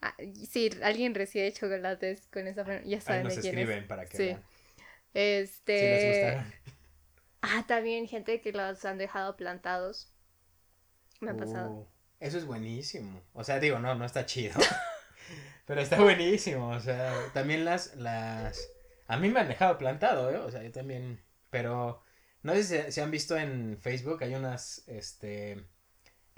[0.00, 0.14] Ah,
[0.48, 3.84] si alguien recibe chocolates con esa ya ahí saben nos de quién escriben es.
[3.84, 4.24] para que Sí.
[4.24, 5.82] vean si Este.
[5.86, 6.46] les.
[7.42, 10.12] Ah, también gente que los han dejado plantados.
[11.20, 11.72] Me ha pasado.
[11.72, 11.86] Uh,
[12.20, 13.22] eso es buenísimo.
[13.32, 14.54] O sea, digo, no, no está chido.
[15.66, 16.70] pero está buenísimo.
[16.70, 18.68] O sea, también las, las...
[19.06, 20.38] A mí me han dejado plantado, ¿eh?
[20.38, 21.22] O sea, yo también...
[21.50, 22.02] Pero
[22.42, 25.64] no sé si, si han visto en Facebook, hay unas, este...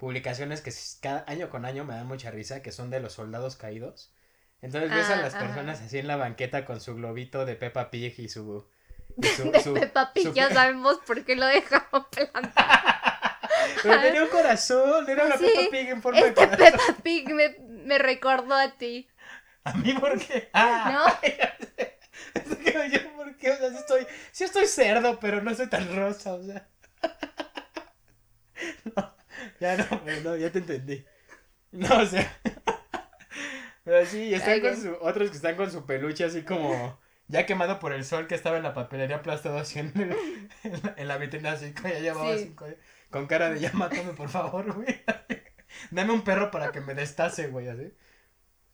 [0.01, 3.55] Publicaciones que cada año con año me dan mucha risa, que son de los soldados
[3.55, 4.11] caídos.
[4.59, 5.45] Entonces ves a Ah, las ajá.
[5.45, 8.67] personas así en la banqueta con su globito de Peppa Pig y su...
[9.21, 12.81] y su- De su- Peppa Pig, su- ya sabemos por qué lo dejaron plantado.
[13.83, 16.71] Pero tenía un corazón, era una Sí, Peppa Pig en forma de Este corazón.
[16.71, 19.07] Peppa Pig me, me recordó a ti.
[19.63, 20.49] ¿A mí por qué?
[20.53, 25.67] Ah, que yo por qué, o sea, sí estoy, sí estoy cerdo, pero no soy
[25.67, 26.67] tan rosa, o sea.
[28.95, 29.13] No,
[29.61, 31.05] ya no, pues no, ya te entendí.
[31.71, 32.39] No, o sea.
[33.83, 36.99] Pero sí, y están Ay, con su, otros que están con su peluche así como
[37.27, 40.17] ya quemado por el sol que estaba en la papelería aplastado así en, el-
[40.63, 42.43] en la, en la vitrina así ya llevaba Sí.
[42.45, 42.65] cinco
[43.09, 44.87] con cara de ya mátame por favor, güey.
[45.91, 47.93] Dame un perro para que me destace, güey, así.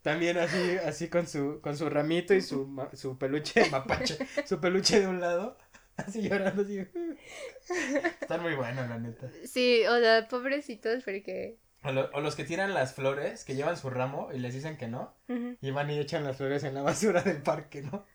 [0.04, 4.60] También así, así con su, con su ramito y su, su peluche de mapache, su
[4.62, 5.58] peluche de un lado,
[6.08, 6.80] así llorando, así.
[8.22, 9.30] Están muy buenos, la neta.
[9.46, 11.58] Sí, o sea, pobrecitos, porque.
[11.84, 14.78] O, lo- o los que tiran las flores, que llevan su ramo y les dicen
[14.78, 15.16] que no,
[15.62, 18.06] y van y echan las flores en la basura del parque, ¿no?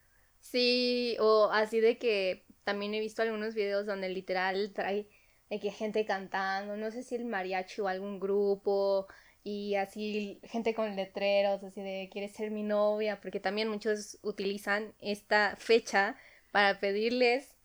[0.41, 5.09] Sí, o así de que también he visto algunos videos donde literal trae
[5.49, 9.07] de que gente cantando, no sé si el mariachi o algún grupo,
[9.45, 14.95] y así gente con letreros, así de quieres ser mi novia, porque también muchos utilizan
[15.01, 16.17] esta fecha
[16.51, 17.57] para pedirles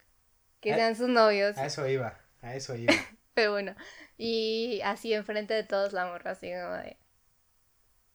[0.61, 2.93] que sean sus novios, A eso iba, a eso iba.
[3.33, 3.75] pero bueno,
[4.17, 6.97] y así enfrente de todos la morra así como de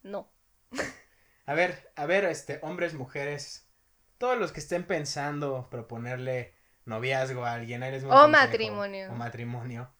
[0.03, 0.29] no.
[1.47, 3.69] A ver, a ver, este, hombres, mujeres,
[4.19, 8.31] todos los que estén pensando proponerle noviazgo a alguien, ahí les va un O consejo,
[8.47, 9.13] matrimonio.
[9.13, 9.93] O matrimonio.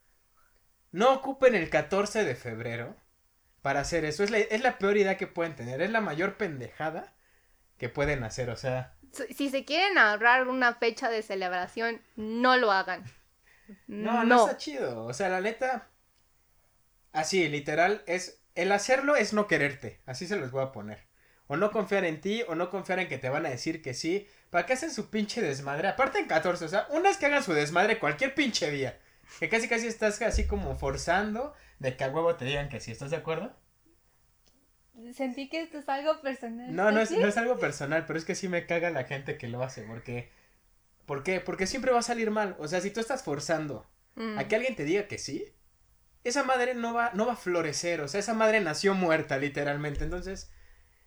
[0.91, 2.95] No ocupen el 14 de febrero
[3.61, 4.23] para hacer eso.
[4.23, 5.81] Es la, es la peor idea que pueden tener.
[5.81, 7.13] Es la mayor pendejada
[7.77, 8.49] que pueden hacer.
[8.49, 8.95] O sea,
[9.35, 13.03] Si se quieren ahorrar una fecha de celebración, no lo hagan.
[13.87, 15.05] no, no, está chido.
[15.05, 15.87] O sea, la neta,
[17.11, 20.01] así, literal, es, el hacerlo es no quererte.
[20.05, 21.05] Así se los voy a poner.
[21.47, 23.93] O no confiar en ti, o no confiar en que te van a decir que
[23.93, 24.27] sí.
[24.49, 25.87] ¿Para qué hacen su pinche desmadre?
[25.87, 28.99] Aparte en 14, o sea, unas que hagan su desmadre cualquier pinche día.
[29.39, 32.91] Que casi casi estás así como forzando de que a huevo te digan que sí.
[32.91, 33.55] ¿Estás de acuerdo?
[35.13, 36.75] Sentí que esto es algo personal.
[36.75, 39.47] No, no es, es algo personal, pero es que sí me caga la gente que
[39.47, 39.83] lo hace.
[39.83, 40.29] Porque,
[41.05, 41.39] ¿Por qué?
[41.41, 42.55] Porque siempre va a salir mal.
[42.59, 43.85] O sea, si tú estás forzando
[44.15, 44.37] Mm.
[44.37, 45.51] a que alguien te diga que sí,
[46.23, 47.99] esa madre no va, no va a florecer.
[48.01, 50.03] O sea, esa madre nació muerta, literalmente.
[50.03, 50.51] Entonces,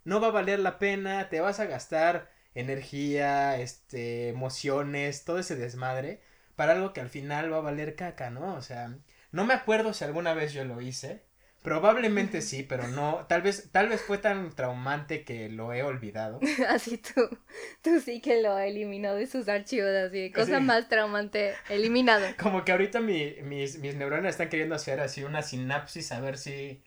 [0.05, 1.29] no va a valer la pena.
[1.29, 6.21] Te vas a gastar energía, este, emociones, todo ese desmadre.
[6.57, 8.55] Para algo que al final va a valer caca, ¿no?
[8.55, 8.93] O sea,
[9.31, 11.26] no me acuerdo si alguna vez yo lo hice.
[11.67, 16.39] Probablemente sí, pero no, tal vez, tal vez fue tan traumante que lo he olvidado.
[16.69, 17.29] así tú,
[17.83, 20.63] tú sí que lo eliminó de sus archivos, así, cosa Sí.
[20.65, 22.25] más traumante, eliminado.
[22.41, 26.39] Como que ahorita mi- mis, mis neuronas están queriendo hacer así una sinapsis a ver
[26.39, 26.85] si,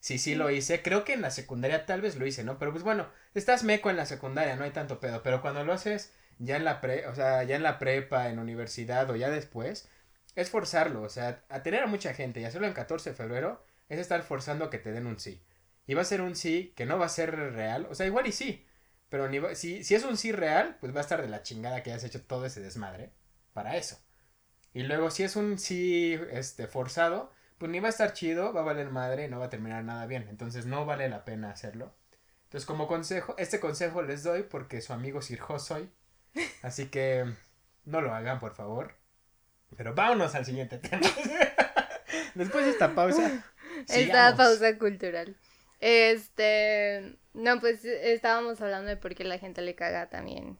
[0.00, 0.80] si sí lo hice.
[0.80, 2.58] Creo que en la secundaria tal vez lo hice, ¿no?
[2.58, 5.22] Pero pues bueno, estás meco en la secundaria, no hay tanto pedo.
[5.22, 8.38] Pero cuando lo haces ya en la pre, o sea, ya en la prepa, en
[8.38, 9.86] universidad o ya después,
[10.34, 11.02] es forzarlo.
[11.02, 14.22] O sea, a tener a mucha gente y hacerlo en 14 de febrero es estar
[14.22, 15.42] forzando que te den un sí.
[15.86, 17.86] Y va a ser un sí que no va a ser real.
[17.90, 18.66] O sea, igual y sí.
[19.08, 21.42] Pero ni va- si, si es un sí real, pues va a estar de la
[21.42, 23.12] chingada que hayas hecho todo ese desmadre
[23.52, 23.98] para eso.
[24.72, 28.60] Y luego si es un sí este, forzado, pues ni va a estar chido, va
[28.62, 30.26] a valer madre y no va a terminar nada bien.
[30.28, 31.94] Entonces no vale la pena hacerlo.
[32.44, 35.90] Entonces como consejo, este consejo les doy porque su amigo Sirjo soy.
[36.62, 37.26] Así que
[37.84, 38.96] no lo hagan, por favor.
[39.76, 41.02] Pero vámonos al siguiente tema.
[42.34, 43.44] Después de esta pausa.
[43.88, 45.36] Esta pausa cultural.
[45.80, 50.58] Este, no, pues estábamos hablando de por qué la gente le caga también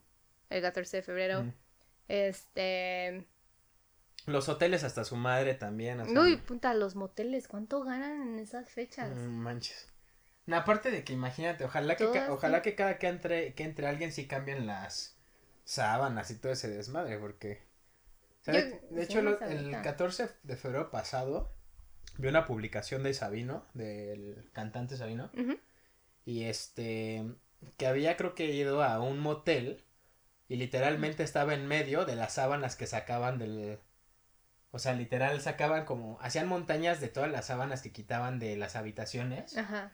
[0.50, 1.44] el 14 de febrero.
[1.44, 1.52] Mm.
[2.08, 3.26] Este,
[4.26, 6.00] Los hoteles hasta su madre también.
[6.00, 9.14] o sea, uy, puta, los moteles, ¿cuánto ganan en esas fechas?
[9.16, 9.88] Manches.
[10.46, 13.86] No, aparte de que imagínate, ojalá que, ca- ojalá que cada que entre, que entre
[13.86, 15.16] alguien sí cambien las
[15.64, 17.62] sábanas y todo ese desmadre, porque...
[18.42, 21.50] o sea, Yo- de, hecho, lo- el 14 de febrero pasado
[22.18, 25.30] vi una publicación de Sabino, del cantante Sabino,
[26.24, 27.24] y este,
[27.76, 29.84] que había creo que ido a un motel
[30.48, 33.78] y literalmente estaba en medio de las sábanas que sacaban del...
[34.70, 38.74] O sea, literal sacaban como, hacían montañas de todas las sábanas que quitaban de las
[38.74, 39.56] habitaciones.
[39.56, 39.92] Ajá.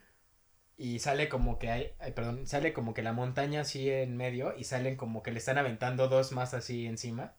[0.75, 4.57] Y sale como que hay, ay, perdón, sale como que la montaña así en medio
[4.57, 7.35] y salen como que le están aventando dos más así encima.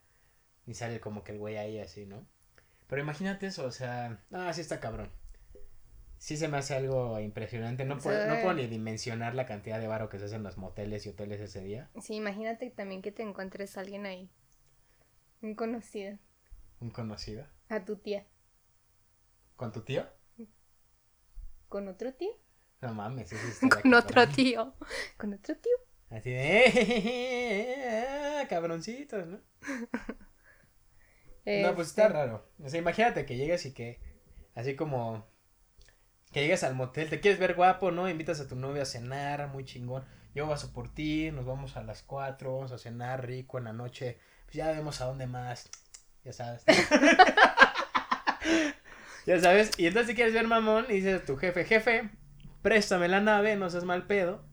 [0.65, 2.25] Y sale como que el güey ahí así, ¿no?
[2.87, 5.11] Pero imagínate eso, o sea, ah, sí está cabrón.
[6.17, 9.87] Sí se me hace algo impresionante, no puedo, no puedo ni dimensionar la cantidad de
[9.87, 11.89] varo que se hace en los moteles y hoteles ese día.
[12.01, 14.29] Sí, imagínate también que te encuentres a alguien ahí.
[15.41, 16.17] Un conocido.
[16.79, 17.45] Un conocido.
[17.67, 18.25] A tu tía.
[19.57, 20.07] ¿Con tu tío?
[21.67, 22.29] ¿Con otro tío?
[22.81, 24.35] No mames, estaría Con otro cabrón.
[24.35, 24.75] tío.
[25.17, 25.73] Con otro tío.
[26.09, 29.39] Así de, "Eh, cabroncitos, ¿no?
[31.45, 32.45] No, pues está Este, raro.
[32.63, 33.99] O sea, imagínate que llegues y que,
[34.55, 35.25] así como,
[36.31, 38.09] que llegues al motel, te quieres ver guapo, ¿no?
[38.09, 40.05] Invitas a tu novia a cenar, muy chingón.
[40.35, 43.73] Yo paso por ti, nos vamos a las 4, vamos a cenar rico en la
[43.73, 44.19] noche.
[44.45, 45.69] Pues ya vemos a dónde más,
[46.23, 46.63] ya sabes.
[49.25, 52.09] ya sabes, y entonces si quieres ver mamón, y dices a tu jefe, jefe,
[52.61, 54.43] préstame la nave, no seas mal pedo.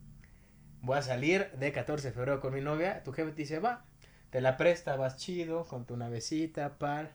[0.83, 3.03] Voy a salir de 14 de febrero con mi novia.
[3.03, 3.85] Tu jefe te dice, va,
[4.31, 7.13] te la presta, vas chido, con tu navecita, par.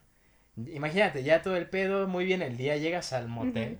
[0.57, 3.79] Imagínate, ya todo el pedo, muy bien el día, llegas al motel.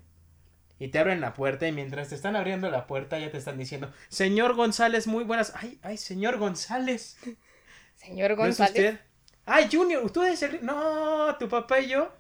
[0.78, 3.58] Y te abren la puerta y mientras te están abriendo la puerta ya te están
[3.58, 5.54] diciendo, señor González, muy buenas.
[5.56, 7.18] Ay, ay, señor González.
[7.96, 8.70] Señor ¿No es González.
[8.76, 9.00] usted?
[9.46, 10.64] Ay, Junior, usted es el...
[10.64, 12.14] No, tu papá y yo.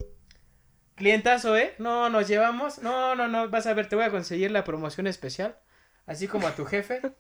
[0.95, 1.75] Clientazo, ¿eh?
[1.77, 2.79] No, nos llevamos.
[2.79, 5.57] No, no, no, vas a ver, te voy a conseguir la promoción especial.
[6.05, 7.01] Así como a tu jefe.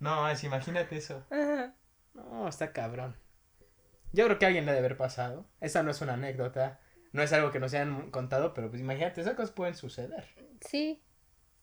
[0.00, 1.24] No, es, imagínate eso.
[1.30, 1.76] Ajá.
[2.14, 3.16] No, está cabrón.
[4.12, 5.46] Yo creo que alguien le debe haber pasado.
[5.60, 6.80] Esta no es una anécdota.
[7.12, 10.26] No es algo que nos hayan contado, pero pues imagínate, esas cosas pueden suceder.
[10.66, 11.02] Sí.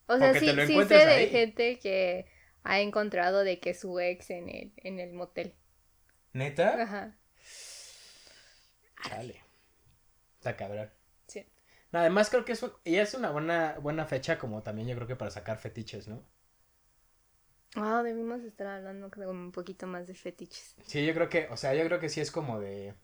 [0.07, 1.29] O sea, sí, sí sé de ahí.
[1.29, 2.27] gente que
[2.63, 5.55] ha encontrado de que su ex en el, en el motel.
[6.33, 6.81] ¿Neta?
[6.81, 7.17] Ajá.
[9.07, 9.41] Chale.
[10.37, 10.89] Está cabrón.
[11.27, 11.45] Sí.
[11.91, 14.95] No, además creo que es, un- y es una buena, buena fecha como también yo
[14.95, 16.23] creo que para sacar fetiches, ¿no?
[17.75, 20.77] Ah, debimos estar hablando como un poquito más de fetiches.
[20.85, 22.95] Sí, yo creo que, o sea, yo creo que sí es como de...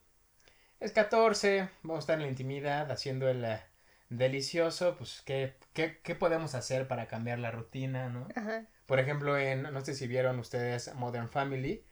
[0.80, 3.62] Es 14, vamos a estar en la intimidad haciendo el eh,
[4.10, 8.36] delicioso, pues, ¿qué, qué, qué podemos hacer para cambiar la rutina, no?
[8.36, 8.66] Ajá.
[8.88, 11.86] Por ejemplo, en, no sé si vieron ustedes Modern Family,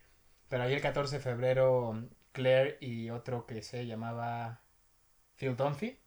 [0.50, 4.62] pero ahí el 14 de febrero Claire y otro que se llamaba
[5.38, 6.00] Phil Dunphy,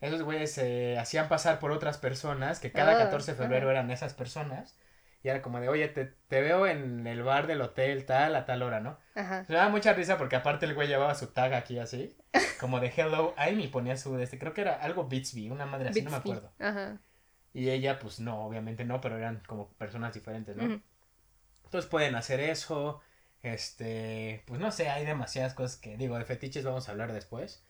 [0.00, 3.70] esos güeyes se hacían pasar por otras personas, que cada Ah, 14 de febrero ajá.
[3.70, 4.78] eran esas personas,
[5.22, 8.44] y era como de, oye, te, te veo en el bar del hotel tal, a
[8.44, 8.98] tal hora, ¿no?
[9.14, 9.44] Ajá.
[9.48, 12.16] Me daba mucha risa porque aparte el güey llevaba su tag aquí así,
[12.60, 15.88] como de Hello, I'm, y ponía su, este, creo que era algo Bitsby, una madre
[15.88, 16.52] así, no me acuerdo.
[16.58, 17.00] Ajá.
[17.52, 20.80] Y ella, pues no, obviamente no, pero eran como personas diferentes, ¿no?
[21.64, 23.00] Entonces pueden hacer eso.
[23.42, 27.64] Este, pues no sé, hay demasiadas cosas que digo, de fetiches vamos a hablar después.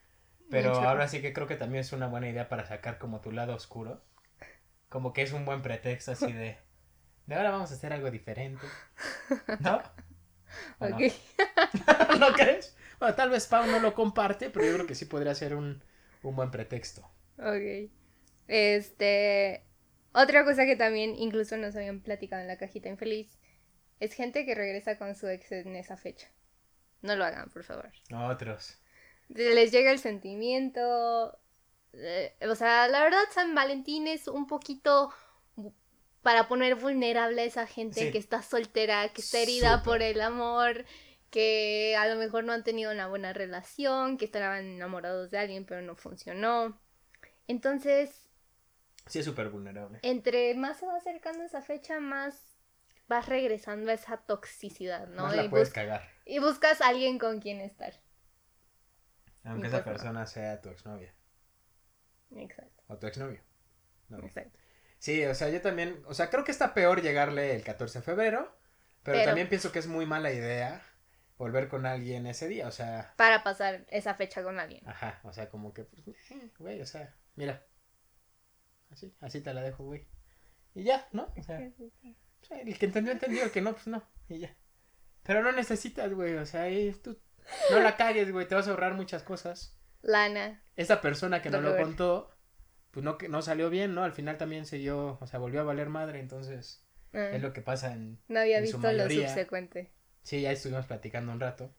[0.49, 0.87] Pero Mucho.
[0.87, 3.55] ahora sí que creo que también es una buena idea para sacar como tu lado
[3.55, 4.03] oscuro.
[4.89, 6.57] Como que es un buen pretexto así de
[7.29, 8.75] de ahora vamos a hacer algo diferente.
[9.59, 9.81] ¿No?
[10.79, 11.01] Ok.
[12.19, 12.75] ¿No crees?
[12.99, 15.83] Bueno, tal vez Pau no lo comparte, pero yo creo que sí podría ser un,
[16.23, 17.09] un buen pretexto.
[17.37, 17.89] Ok.
[18.47, 19.65] Este,
[20.13, 23.39] otra cosa que también incluso nos habían platicado en la cajita infeliz
[23.99, 26.29] es gente que regresa con su ex en esa fecha.
[27.01, 27.91] No lo hagan, por favor.
[28.13, 28.77] Otros.
[29.29, 31.37] Les llega el sentimiento.
[31.93, 35.11] eh, o sea, la verdad, San Valentín es un poquito
[36.21, 38.11] para poner vulnerable a esa gente Sí.
[38.11, 40.85] que está soltera, que está herida por el amor,
[41.29, 45.65] que a lo mejor no han tenido una buena relación, que estaban enamorados de alguien
[45.65, 46.79] pero no funcionó.
[47.47, 48.29] Entonces,
[49.07, 49.99] Sí, es súper vulnerable.
[50.03, 52.57] entre más se va acercando esa fecha, más
[53.07, 55.23] vas regresando a esa toxicidad, ¿no?
[55.23, 56.07] Más y, la puedes bus- cagar.
[56.25, 57.93] y buscas a alguien con quien estar.
[59.45, 59.91] Aunque Y esa pues no.
[59.93, 61.13] persona sea tu exnovia.
[62.35, 63.41] Exacto, O tu exnovio.
[64.09, 64.19] No.
[64.19, 64.59] exacto.
[64.99, 68.03] Sí, o sea, yo también, o sea, creo que está peor llegarle el 14 de
[68.05, 68.55] febrero,
[69.03, 70.83] pero, Pero- también pienso que es muy mala idea
[71.37, 74.87] volver con alguien ese día, o sea, Para pasar esa fecha con alguien.
[74.87, 77.65] ajá, o sea, como que, pues, eh, güey, o sea, mira,
[78.91, 80.05] así, así te la dejo, güey,
[80.75, 81.33] y ya, ¿no?
[81.37, 84.55] O sea, el que entendió, entendió, el que no, pues no, y ya.
[85.23, 86.65] Pero no necesitas, güey, o sea,
[87.01, 87.17] tú
[87.71, 89.75] no la cagues, güey, te vas a ahorrar muchas cosas.
[90.01, 90.61] Lana.
[90.75, 92.31] Esta persona que no lo contó,
[92.91, 94.03] pues no, que no salió bien, ¿no?
[94.03, 97.53] Al final también se dio, o sea, volvió a valer madre, entonces Ah, es lo
[97.53, 99.27] que pasa en, no había en su visto lo mayoría.
[99.27, 99.91] subsecuente.
[100.23, 101.73] Sí, ya estuvimos platicando un rato.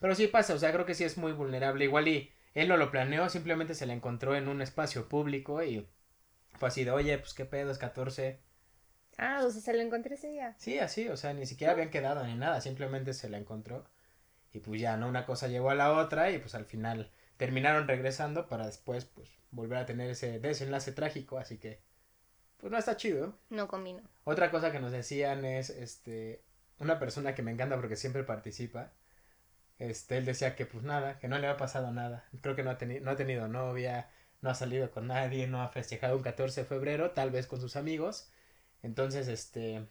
[0.00, 1.84] Pero sí pasa, o sea, creo que sí es muy vulnerable.
[1.84, 5.88] Igual y él no lo planeó, simplemente se la encontró en un espacio público y
[6.54, 8.40] fue así de, oye, pues qué pedo, es 14.
[9.18, 10.56] Ah, o sea, se lo encontré ese día.
[10.56, 13.84] Sí, así, o sea, ni siquiera habían quedado ni nada, simplemente se la encontró.
[14.52, 15.08] Y pues ya, ¿no?
[15.08, 19.28] Una cosa llegó a la otra y pues al final terminaron regresando para después, pues,
[19.50, 21.80] volver a tener ese desenlace trágico, así que,
[22.58, 23.38] pues no está chido.
[23.50, 24.02] No combino.
[24.24, 26.42] Otra cosa que nos decían es, este,
[26.78, 28.92] una persona que me encanta porque siempre participa,
[29.78, 32.70] este, él decía que pues nada, que no le ha pasado nada, creo que no
[32.70, 34.08] ha, teni- no ha tenido novia,
[34.40, 37.60] no ha salido con nadie, no ha festejado un 14 de febrero, tal vez con
[37.60, 38.30] sus amigos,
[38.82, 39.86] entonces, este,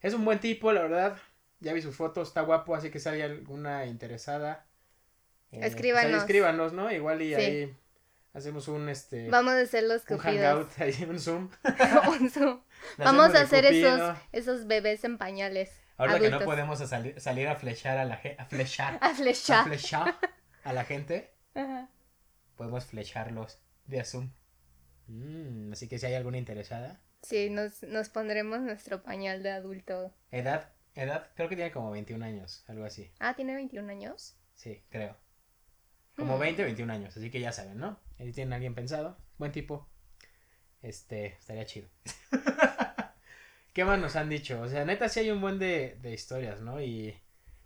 [0.00, 1.18] es un buen tipo, la verdad,
[1.60, 4.66] ya vi sus fotos, está guapo, así que si hay alguna interesada,
[5.50, 6.20] eh, pues, ahí Escríbanos.
[6.20, 6.90] escríbanos, ¿no?
[6.90, 7.40] Igual y Sí.
[7.40, 7.76] ahí
[8.34, 10.44] hacemos un, este, Vamos a hacer los un cupidos.
[10.44, 11.50] hangout, ahí un Zoom.
[12.20, 12.30] Un
[12.98, 13.94] Vamos a de hacer Cupido.
[13.96, 15.70] esos, esos bebés en pañales.
[15.96, 19.08] Ahora que no podemos a salir, salir a flechar a la gente, a flechar, A
[19.08, 19.14] a
[19.64, 20.16] flechar.
[20.64, 21.88] a la gente, Ajá.
[22.56, 24.30] podemos flecharlos vía Zoom.
[25.08, 30.14] Mm, así que si hay alguna interesada, Sí, nos, nos pondremos nuestro pañal de adulto.
[30.30, 33.10] edad, edad, creo que tiene como 21 años, algo así.
[33.18, 34.36] Ah, ¿tiene 21 años?
[34.54, 35.16] Sí, creo.
[36.18, 36.40] Como Hmm.
[36.40, 37.98] 20, 21 años, así que ya saben, ¿no?
[38.18, 39.88] Ahí tienen a alguien pensado, buen tipo.
[40.82, 41.88] Este, estaría chido.
[43.72, 44.60] ¿Qué más nos han dicho?
[44.60, 46.80] O sea, neta sí hay un buen de, de historias, ¿no?
[46.80, 47.16] Y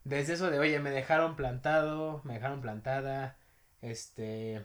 [0.04, 3.38] desde eso de, oye, me dejaron plantado, me dejaron plantada,
[3.80, 4.64] este...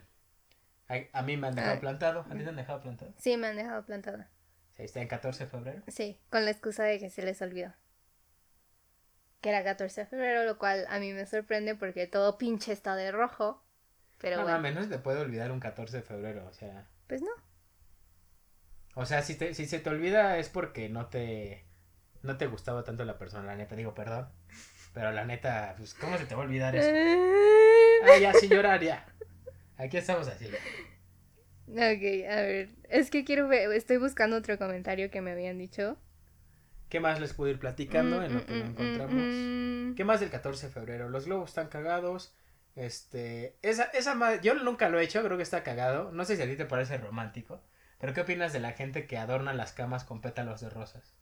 [0.89, 1.79] A, a mí me han dejado Ay.
[1.79, 3.13] plantado, ¿a ti te han dejado plantado?
[3.17, 4.29] Sí, me han dejado plantada.
[4.75, 5.83] Sí, está en 14 de febrero.
[5.87, 7.73] Sí, con la excusa de que se les olvidó.
[9.41, 12.95] Que era 14 de febrero, lo cual a mí me sorprende porque todo pinche está
[12.95, 13.63] de rojo.
[14.19, 16.87] Pero no bueno, mames, no se te puede olvidar un 14 de febrero, o sea...
[17.07, 17.31] pues no.
[18.95, 21.63] O sea, si, te, si se te olvida es porque no te
[22.23, 24.27] no te gustaba tanto la persona, la neta, digo perdón.
[24.93, 26.91] Pero la neta, pues, ¿cómo se te va a olvidar eso?
[27.99, 29.05] Ah, ya, sin llorar, ya.
[29.77, 30.47] Aquí estamos así.
[31.67, 35.97] Ok, a ver, es que quiero ver, estoy buscando otro comentario que me habían dicho.
[36.89, 39.11] ¿Qué más les puedo ir platicando en lo que Mm, mm, encontramos?
[39.11, 39.95] mm, mm.
[39.95, 41.09] ¿Qué más del 14 de febrero?
[41.09, 42.33] Los globos están cagados.
[42.77, 46.11] Este, esa, esa ma- yo nunca lo he hecho, creo que está cagado.
[46.13, 47.61] No sé si a ti te parece romántico,
[47.99, 51.13] pero ¿qué opinas de la gente que adorna las camas con pétalos de rosas?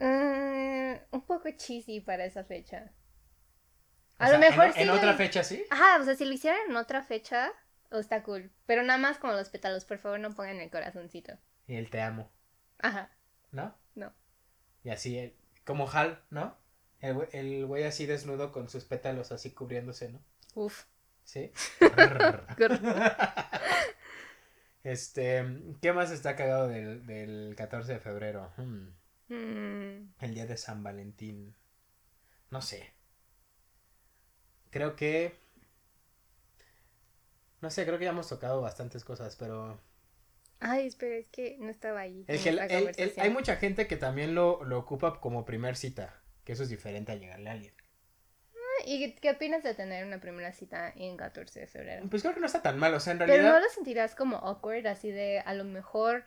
[0.00, 2.92] Ah, un poco cheesy para esa fecha.
[4.18, 4.82] O A sea, lo mejor en, sí.
[4.82, 5.64] en lo- otra fecha sí.
[5.70, 7.52] Ajá, o sea, si lo hicieran en otra fecha,
[7.90, 8.50] oh, está cool.
[8.66, 11.38] Pero nada más como los pétalos, por favor, no pongan el corazoncito.
[11.66, 12.30] Y el te amo,
[12.78, 13.10] Ajá,
[13.52, 13.74] ¿no?
[13.96, 14.12] no.
[14.84, 16.56] Y así, eh, como Hal, ¿no?
[17.04, 20.20] El, güey- el güey así desnudo con sus pétalos así cubriéndose, ¿no?
[20.54, 20.84] Uf.
[21.24, 21.52] Sí.
[24.82, 25.42] Este,
[25.80, 28.52] ¿qué más está cagado del, del 14 de febrero?
[28.56, 28.88] Hmm,
[29.28, 31.54] Mm, el día de San Valentín.
[32.50, 32.92] No sé.
[34.70, 35.34] Creo que...
[37.62, 39.80] No sé, creo que ya hemos tocado bastantes cosas, pero...
[40.60, 42.26] Ay, espera, es que no estaba ahí.
[42.28, 46.62] El el- hay mucha gente que también lo, lo ocupa como primer cita, que eso
[46.62, 47.74] es diferente a llegarle a alguien.
[48.86, 52.06] ¿Y qué- opinas de tener una primera cita en 14 de febrero?
[52.10, 53.52] Pues creo que no está tan mal, o sea, en Pero realidad...
[53.54, 56.24] no lo sentirás como awkward, así de a lo mejor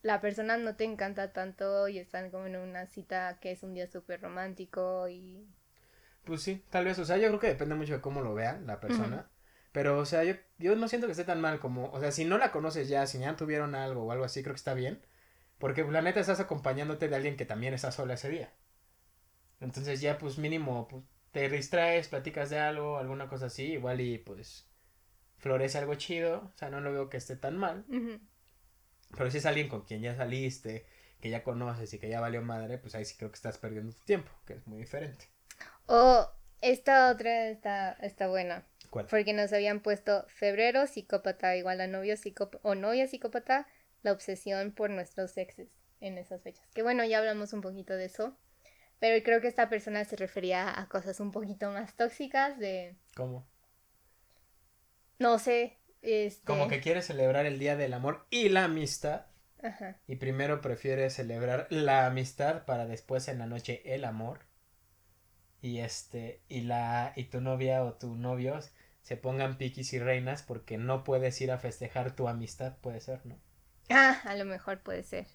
[0.00, 3.74] la persona no te encanta tanto y están como en una cita que es un
[3.74, 5.46] día súper romántico y...
[6.24, 8.60] Pues sí, tal vez, o sea, yo creo que depende mucho de cómo lo vea
[8.64, 9.28] la persona.
[9.72, 12.24] Pero, o sea, yo, yo no siento que esté tan mal como, o sea, si
[12.24, 15.00] no la conoces ya, si ya tuvieron algo o algo así, creo que está bien.
[15.58, 18.52] Porque la neta estás acompañándote de alguien que también está sola ese día.
[19.60, 24.18] Entonces ya pues mínimo pues, te distraes, platicas de algo, alguna cosa así, igual y
[24.18, 24.68] pues
[25.38, 27.84] florece algo chido, o sea, no lo veo que esté tan mal.
[29.16, 30.86] Pero si es alguien con quien ya saliste,
[31.20, 33.92] que ya conoces y que ya valió madre, pues ahí sí creo que estás perdiendo
[33.92, 35.26] tu tiempo, que es muy diferente.
[35.86, 36.28] O
[36.60, 38.66] esta otra está, está buena.
[38.90, 39.06] ¿Cuál?
[39.06, 43.66] Porque nos habían puesto febrero, psicópata igual a novio psicópata o novia psicópata,
[44.02, 45.68] la obsesión por nuestros exes
[46.00, 46.66] en esas fechas.
[46.74, 48.36] Que bueno, ya hablamos un poquito de eso.
[48.98, 53.46] Pero creo que esta persona se refería a cosas un poquito más tóxicas de, ¿Cómo?
[55.18, 56.46] no sé, este...
[56.46, 59.26] Como que quiere celebrar el Día del Amor y la Amistad.
[59.62, 59.98] Ajá.
[60.06, 64.40] Y primero prefiere celebrar la amistad para después en la noche el amor.
[65.62, 68.60] Y este, y la, y tu novia o tu novio
[69.02, 73.24] se pongan piquis y reinas porque no puedes ir a festejar tu amistad, puede ser,
[73.24, 73.38] ¿no?
[73.88, 75.26] Ah, a lo mejor puede ser.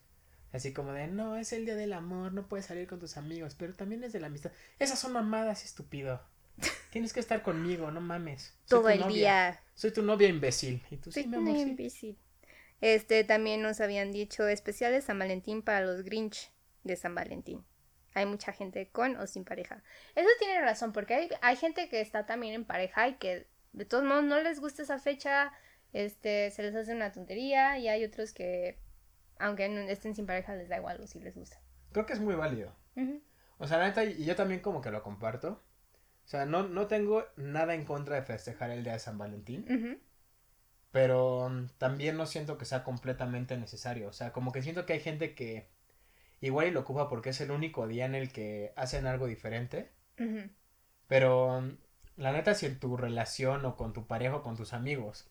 [0.53, 3.55] Así como de, no, es el día del amor, no puedes salir con tus amigos,
[3.55, 4.51] pero también es de la amistad.
[4.79, 6.21] Esas son mamadas, estúpido.
[6.91, 8.53] Tienes que estar conmigo, no mames.
[8.65, 9.15] Soy Todo el novia.
[9.15, 9.61] día.
[9.75, 10.83] Soy tu novia imbécil.
[10.91, 11.61] Y tú sí, mi amor, sí.
[11.61, 12.17] imbécil.
[12.81, 16.51] Este, también nos habían dicho especiales San Valentín para los Grinch
[16.83, 17.63] de San Valentín.
[18.13, 19.81] Hay mucha gente con o sin pareja.
[20.15, 23.85] Eso tiene razón, porque hay, hay gente que está también en pareja y que de
[23.85, 25.53] todos modos no les gusta esa fecha,
[25.93, 28.77] este, se les hace una tontería, y hay otros que,
[29.41, 31.59] aunque estén sin pareja, les da igual o si les gusta.
[31.91, 32.73] Creo que es muy válido.
[33.57, 35.61] O sea, la neta, y yo también como que lo comparto.
[36.25, 39.65] O sea, no, no tengo nada en contra de festejar el día de San Valentín,
[39.69, 39.99] Ujú.
[40.91, 44.07] pero mm, también no siento que sea completamente necesario.
[44.07, 45.69] O sea, como que siento que hay gente que
[46.39, 49.91] igual y lo ocupa porque es el único día en el que hacen algo diferente.
[50.19, 50.49] Ujú.
[51.07, 51.77] Pero mm,
[52.17, 55.27] la neta, si en tu relación o con tu pareja o con tus amigos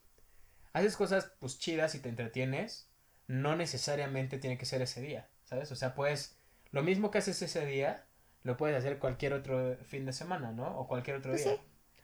[0.73, 2.90] haces cosas pues chidas y te entretienes,
[3.31, 5.71] no necesariamente tiene que ser ese día, ¿sabes?
[5.73, 6.37] O sea, pues
[6.73, 8.05] lo mismo que haces ese día,
[8.43, 10.79] lo puedes hacer cualquier otro fin de semana, ¿no?
[10.79, 11.55] O cualquier otro Pues día.
[11.55, 11.61] sí.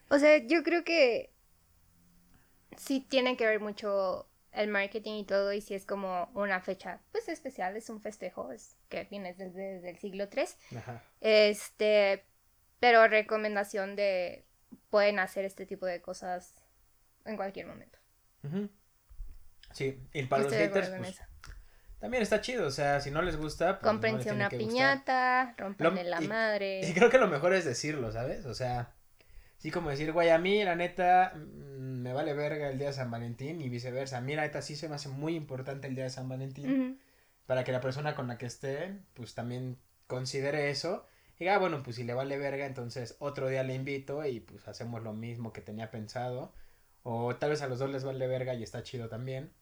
[0.08, 1.32] O sea, yo creo que
[2.76, 7.00] sí tiene que ver mucho el marketing y todo, y si es como una fecha,
[7.12, 10.44] pues especial, es un festejo, es que viene desde, desde el siglo III.
[10.78, 11.02] Ajá.
[11.20, 12.24] Este,
[12.80, 14.46] pero recomendación de
[14.90, 16.54] pueden hacer este tipo de cosas
[17.24, 17.98] en cualquier momento.
[19.76, 21.20] Sí, y para los haters, pues
[21.98, 24.56] también está chido, o sea, si no les gusta, pues no les Cómprense una que
[24.56, 26.80] piñata, rompanle la y- madre.
[26.88, 28.46] Y creo que lo mejor es decirlo, ¿sabes?
[28.46, 28.94] O sea,
[29.58, 32.92] sí como decir, güey, a mí la neta mm, me vale verga el día de
[32.94, 34.16] San Valentín y viceversa.
[34.16, 36.98] A mí la neta sí se me hace muy importante el día de San Valentín
[37.44, 41.06] para que la persona con la que esté, pues también considere eso.
[41.36, 44.40] Y diga, ah, bueno, pues si le vale verga, entonces otro día le invito y
[44.40, 46.54] pues hacemos lo mismo que tenía pensado.
[47.02, 49.52] O tal vez a los dos les vale verga y está chido también.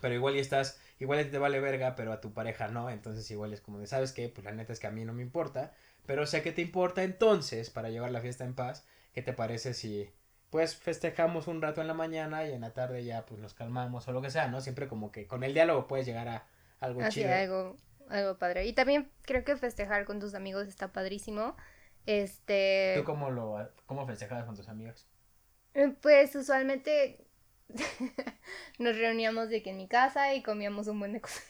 [0.00, 2.90] Pero igual y estás, igual te vale verga, pero a tu pareja no.
[2.90, 4.28] Entonces igual es como de, ¿sabes qué?
[4.28, 5.72] Pues la neta es que a mí no me importa.
[6.06, 9.74] Pero sé que te importa entonces, para llevar la fiesta en paz, ¿qué te parece
[9.74, 10.10] si
[10.50, 14.08] pues festejamos un rato en la mañana y en la tarde ya pues nos calmamos
[14.08, 14.60] o lo que sea, ¿no?
[14.60, 16.48] Siempre como que con el diálogo puedes llegar a
[16.80, 17.32] algo Así, chido.
[17.32, 17.76] algo,
[18.08, 18.66] algo padre.
[18.66, 21.56] Y también creo que festejar con tus amigos está padrísimo.
[22.06, 22.94] Este.
[22.96, 25.06] ¿Tú cómo lo cómo festejabas con tus amigos?
[25.74, 27.26] Eh, Pues usualmente
[28.78, 31.44] nos reuníamos de que en mi casa y comíamos un buen de cosas.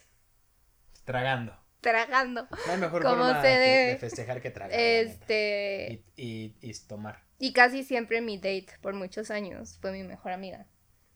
[1.04, 1.56] Tragando.
[1.80, 2.46] Tragando.
[2.66, 4.78] No hay mejor Como forma se de, festejar que tragar.
[4.78, 6.02] Este.
[6.16, 7.24] Y, y, y tomar.
[7.38, 10.66] Y casi siempre mi date por muchos años fue mi mejor amiga.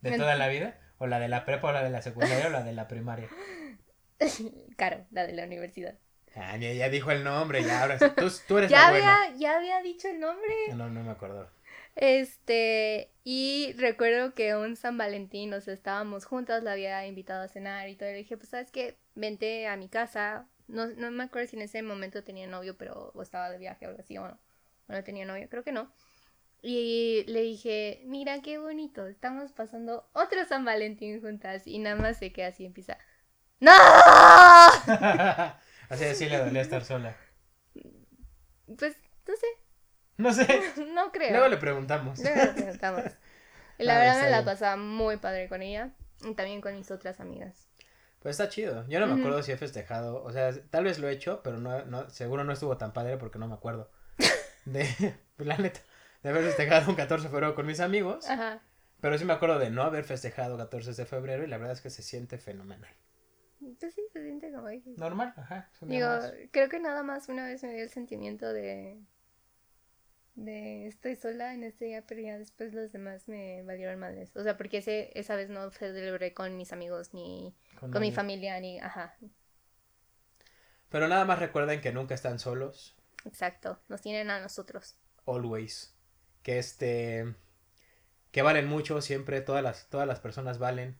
[0.00, 0.78] ¿De toda la vida?
[0.98, 3.28] ¿O la de la prepa o la de la secundaria o la de la primaria?
[4.76, 5.96] Caro, la de la universidad.
[6.36, 7.98] Ah, ya, ya dijo el nombre, ya ahora.
[7.98, 9.22] Tú, tú eres Ya la buena.
[9.24, 10.52] había, ya había dicho el nombre.
[10.74, 11.48] No, no me acuerdo.
[11.96, 17.88] Este, y recuerdo que un San Valentín, sea, estábamos juntas, la había invitado a cenar
[17.88, 18.08] y todo.
[18.08, 18.98] Le dije, pues, ¿sabes qué?
[19.14, 20.48] Vente a mi casa.
[20.66, 23.86] No, no me acuerdo si en ese momento tenía novio, pero o estaba de viaje
[23.86, 24.38] o algo así, o no.
[24.88, 25.92] O no tenía novio, creo que no.
[26.62, 31.66] Y le dije, mira qué bonito, estamos pasando otro San Valentín juntas.
[31.66, 32.98] Y nada más se queda así y empieza,
[33.60, 33.72] ¡No!
[35.88, 37.14] Así así le dolía estar sola.
[38.78, 39.46] Pues, no sé,
[40.18, 40.46] No sé.
[40.94, 41.30] no creo.
[41.32, 42.18] Luego le preguntamos.
[42.20, 43.02] Luego lo preguntamos.
[43.78, 45.90] Y la Ah, verdad me la pasaba muy padre con ella.
[46.22, 47.66] Y también con mis otras amigas.
[48.20, 48.86] Pues está chido.
[48.86, 50.22] Yo no me acuerdo si he festejado.
[50.22, 53.16] O sea, tal vez lo he hecho, pero no, no, seguro no estuvo tan padre
[53.16, 53.90] porque no me acuerdo.
[54.64, 54.86] De,
[55.36, 55.80] pues, la neta,
[56.22, 58.30] de haber festejado un 14 de febrero con mis amigos.
[58.30, 58.62] Ajá.
[59.00, 61.80] Pero sí me acuerdo de no haber festejado 14 de febrero y la verdad es
[61.82, 62.94] que se siente fenomenal.
[63.58, 64.68] Pues sí, se siente como.
[64.96, 65.68] Normal, ajá.
[65.82, 66.32] Digo, más.
[66.52, 69.00] creo que nada más una vez me dio el sentimiento de.
[70.34, 74.34] De estoy sola en este día, pero ya después los demás me valieron madres.
[74.36, 78.58] O sea, porque ese, esa vez no celebré con mis amigos ni con, mi familia
[78.60, 79.16] ni, ajá.
[80.88, 82.96] Pero nada más recuerden que nunca están solos.
[83.24, 84.96] Exacto, nos tienen a nosotros.
[85.26, 85.94] Always.
[86.42, 87.34] Que este
[88.30, 90.98] que valen mucho siempre, todas las todas las personas valen.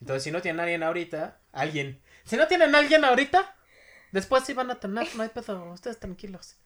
[0.00, 2.00] Entonces, si no tienen a alguien ahorita, alguien.
[2.24, 3.56] Si no tienen a alguien ahorita,
[4.12, 6.56] después sí van a tener, no hay pedo, ustedes tranquilos.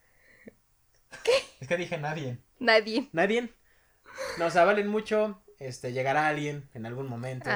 [1.24, 1.32] ¿Qué?
[1.60, 2.38] Es que dije nadie.
[2.58, 3.08] Nadie.
[3.12, 3.52] Nadie.
[4.38, 5.42] No, o sea, valen mucho.
[5.58, 7.50] Este, llegará alguien en algún momento.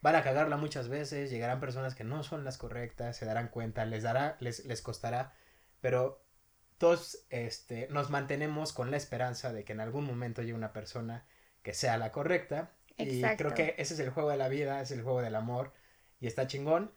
[0.00, 1.30] Van a cagarla muchas veces.
[1.30, 3.16] Llegarán personas que no son las correctas.
[3.16, 3.84] Se darán cuenta.
[3.84, 5.34] Les dará, les, les costará.
[5.80, 6.24] Pero
[6.78, 11.26] todos este, nos mantenemos con la esperanza de que en algún momento llegue una persona
[11.62, 12.72] que sea la correcta.
[12.98, 15.72] Y creo que ese es el juego de la vida, es el juego del amor.
[16.20, 16.92] Y está chingón.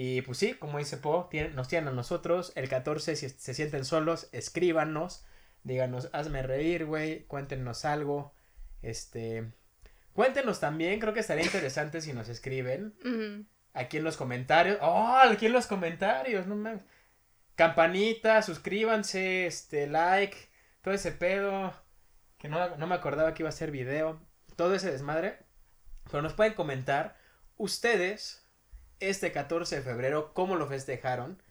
[0.00, 2.52] Y pues sí, como dice Po, nos tienen a nosotros.
[2.54, 5.26] El 14, si se sienten solos, escríbanos.
[5.64, 7.24] Díganos, hazme reír, güey.
[7.24, 8.32] Cuéntenos algo.
[8.80, 9.50] Este.
[10.12, 12.94] Cuéntenos también, creo que estaría interesante si nos escriben.
[13.72, 14.78] Aquí en los comentarios.
[14.82, 15.16] ¡Oh!
[15.16, 16.82] Aquí en los comentarios, no mames.
[17.56, 20.36] Campanita, suscríbanse, este, like,
[20.80, 21.74] todo ese pedo.
[22.38, 24.20] Que no, no me acordaba que iba a ser video.
[24.54, 25.40] Todo ese desmadre.
[26.08, 27.16] Pero nos pueden comentar
[27.56, 28.47] ustedes
[29.00, 31.42] este 14 de febrero, cómo lo festejaron,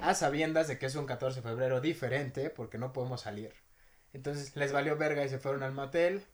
[0.00, 3.52] a sabiendas de que es un 14 de febrero diferente, porque no podemos salir.
[4.14, 6.24] Entonces les valió verga y se fueron al motel.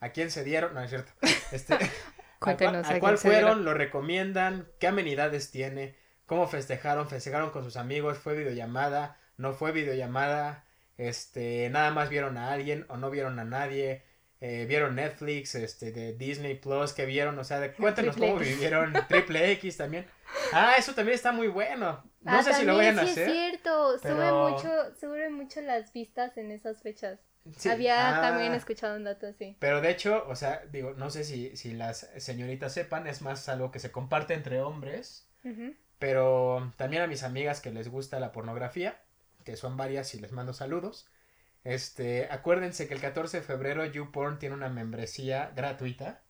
[0.00, 0.74] ¿A quién se dieron?
[0.74, 1.12] No, es cierto.
[1.52, 1.74] Este,
[2.40, 3.64] ¿A, cuál fueron?
[3.64, 4.68] ¿Lo recomiendan?
[4.78, 5.96] ¿Qué amenidades tiene?
[6.26, 7.08] ¿Cómo festejaron?
[7.08, 8.18] ¿Festejaron con sus amigos?
[8.18, 9.18] ¿Fue videollamada?
[9.36, 10.64] ¿No fue videollamada?
[10.96, 14.04] Este, nada más vieron a alguien o no vieron a nadie.
[14.44, 18.92] Eh, vieron Netflix, este, de Disney Plus, que vieron, o sea, de, cuéntanos cómo vivieron
[19.08, 20.04] Triple X también.
[20.52, 22.02] Ah, eso también está muy bueno.
[22.22, 23.28] No ah, sé si lo vayan a hacer.
[23.28, 24.68] es cierto, sube mucho,
[25.00, 27.20] sube mucho las vistas en esas fechas.
[27.70, 28.20] Había ah.
[28.20, 29.56] también escuchado un dato así.
[29.60, 33.48] Pero de hecho, o sea, digo, no sé si, si las señoritas sepan, es más
[33.48, 35.28] algo que se comparte entre hombres.
[36.00, 39.00] Pero también a mis amigas que les gusta la pornografía,
[39.44, 41.06] que son varias y les mando saludos.
[41.64, 46.22] Este, acuérdense que el 14 de febrero YouPorn tiene una membresía gratuita.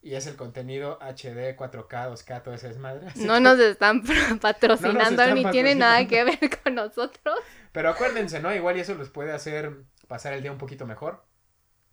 [0.00, 3.06] Y es el contenido HD, 4K, 2K, todo ese desmadre.
[3.16, 4.02] No nos están
[4.40, 7.38] patrocinando ni tiene nada que ver con nosotros.
[7.72, 8.54] Pero acuérdense, ¿no?
[8.54, 9.72] Igual y eso les puede hacer
[10.06, 11.24] pasar el día un poquito mejor.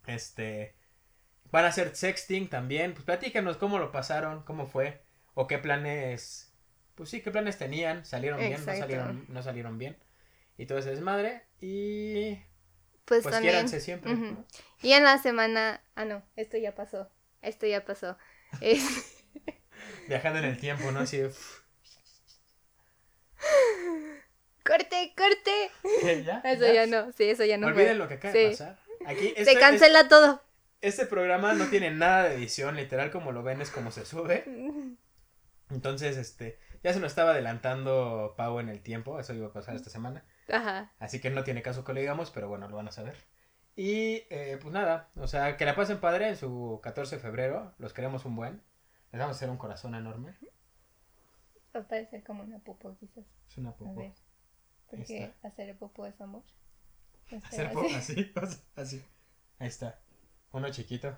[0.06, 0.76] Este.
[1.50, 2.92] Van a hacer sexting también.
[2.92, 5.02] Pues platícanos cómo lo pasaron, cómo fue.
[5.32, 6.54] O qué planes.
[6.94, 8.04] Pues sí, qué planes tenían.
[8.04, 8.52] ¿Salieron bien?
[8.52, 9.96] ¿No salieron, no salieron bien?
[10.58, 11.44] Y todo ese desmadre.
[11.62, 12.42] Y
[13.04, 13.68] pues, pues también.
[13.68, 14.12] siempre.
[14.82, 18.16] Y en la semana, ah no, esto ya pasó, esto ya pasó.
[20.08, 21.00] Viajando en el tiempo, ¿no?
[21.00, 21.32] Así de...
[24.64, 25.70] corte, corte.
[26.44, 27.66] Eso ya no, sí, eso ya no.
[27.66, 28.78] Olviden lo que acaba de pasar.
[29.06, 30.42] Aquí, se cancela todo.
[30.80, 34.44] Este programa no tiene nada de edición, literal como lo ven es como se sube.
[35.70, 39.74] Entonces, este, ya se nos estaba adelantando Pau en el tiempo, eso iba a pasar
[39.74, 40.24] esta semana.
[40.48, 40.92] Ajá.
[40.98, 43.16] Así que no tiene caso que lo digamos, pero bueno, lo van a saber.
[43.74, 47.74] Y eh, pues nada, o sea, que la pasen padre en su 14 de febrero.
[47.78, 48.62] Los queremos un buen.
[49.12, 50.36] Les vamos a hacer un corazón enorme.
[51.74, 53.24] Va a parecer como una popo, quizás.
[53.48, 54.00] Es una popo.
[54.00, 54.12] A ver.
[54.90, 56.42] Porque hacer el popo es amor.
[57.44, 58.32] Hacer así,
[58.76, 59.04] así.
[59.58, 60.00] Ahí está.
[60.52, 61.16] Uno chiquito.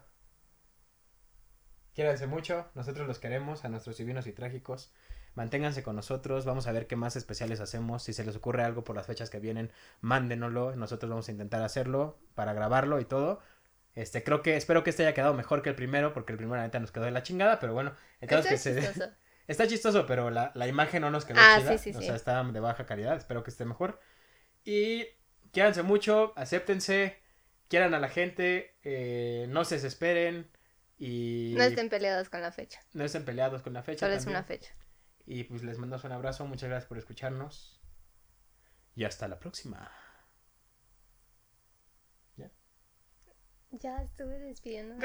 [1.93, 2.71] Quédense mucho.
[2.75, 4.93] Nosotros los queremos, a nuestros divinos y trágicos.
[5.35, 8.03] Manténganse con nosotros, vamos a ver qué más especiales hacemos.
[8.05, 9.71] Si se les ocurre algo por las fechas que vienen,
[10.01, 10.77] mándenoslo.
[10.77, 13.41] Nosotros vamos a intentar hacerlo para grabarlo y todo.
[13.95, 16.57] Este, creo que, espero que este haya quedado mejor que el primero, porque el primero
[16.57, 18.81] la neta nos quedó de la chingada, pero bueno, entonces que se...
[18.81, 19.11] Chistoso.
[19.47, 21.99] Está chistoso, pero la, imagen no nos quedó ah, chida.
[21.99, 24.01] o sea, está de baja calidad, espero que esté mejor.
[24.65, 25.07] Y
[25.53, 27.19] quédense mucho, acéptense,
[27.69, 30.49] quieran a la gente, eh, no se desesperen
[30.97, 31.53] y...
[31.59, 32.81] No estén peleados con la fecha.
[32.95, 34.07] No estén peleados con la fecha.
[34.07, 34.73] Solo es una fecha.
[35.27, 37.81] Y pues les mando un abrazo, muchas gracias por escucharnos.
[38.95, 39.91] Y hasta la próxima.
[42.37, 42.51] ¿Ya?
[43.71, 44.97] Ya estuve despidiendo.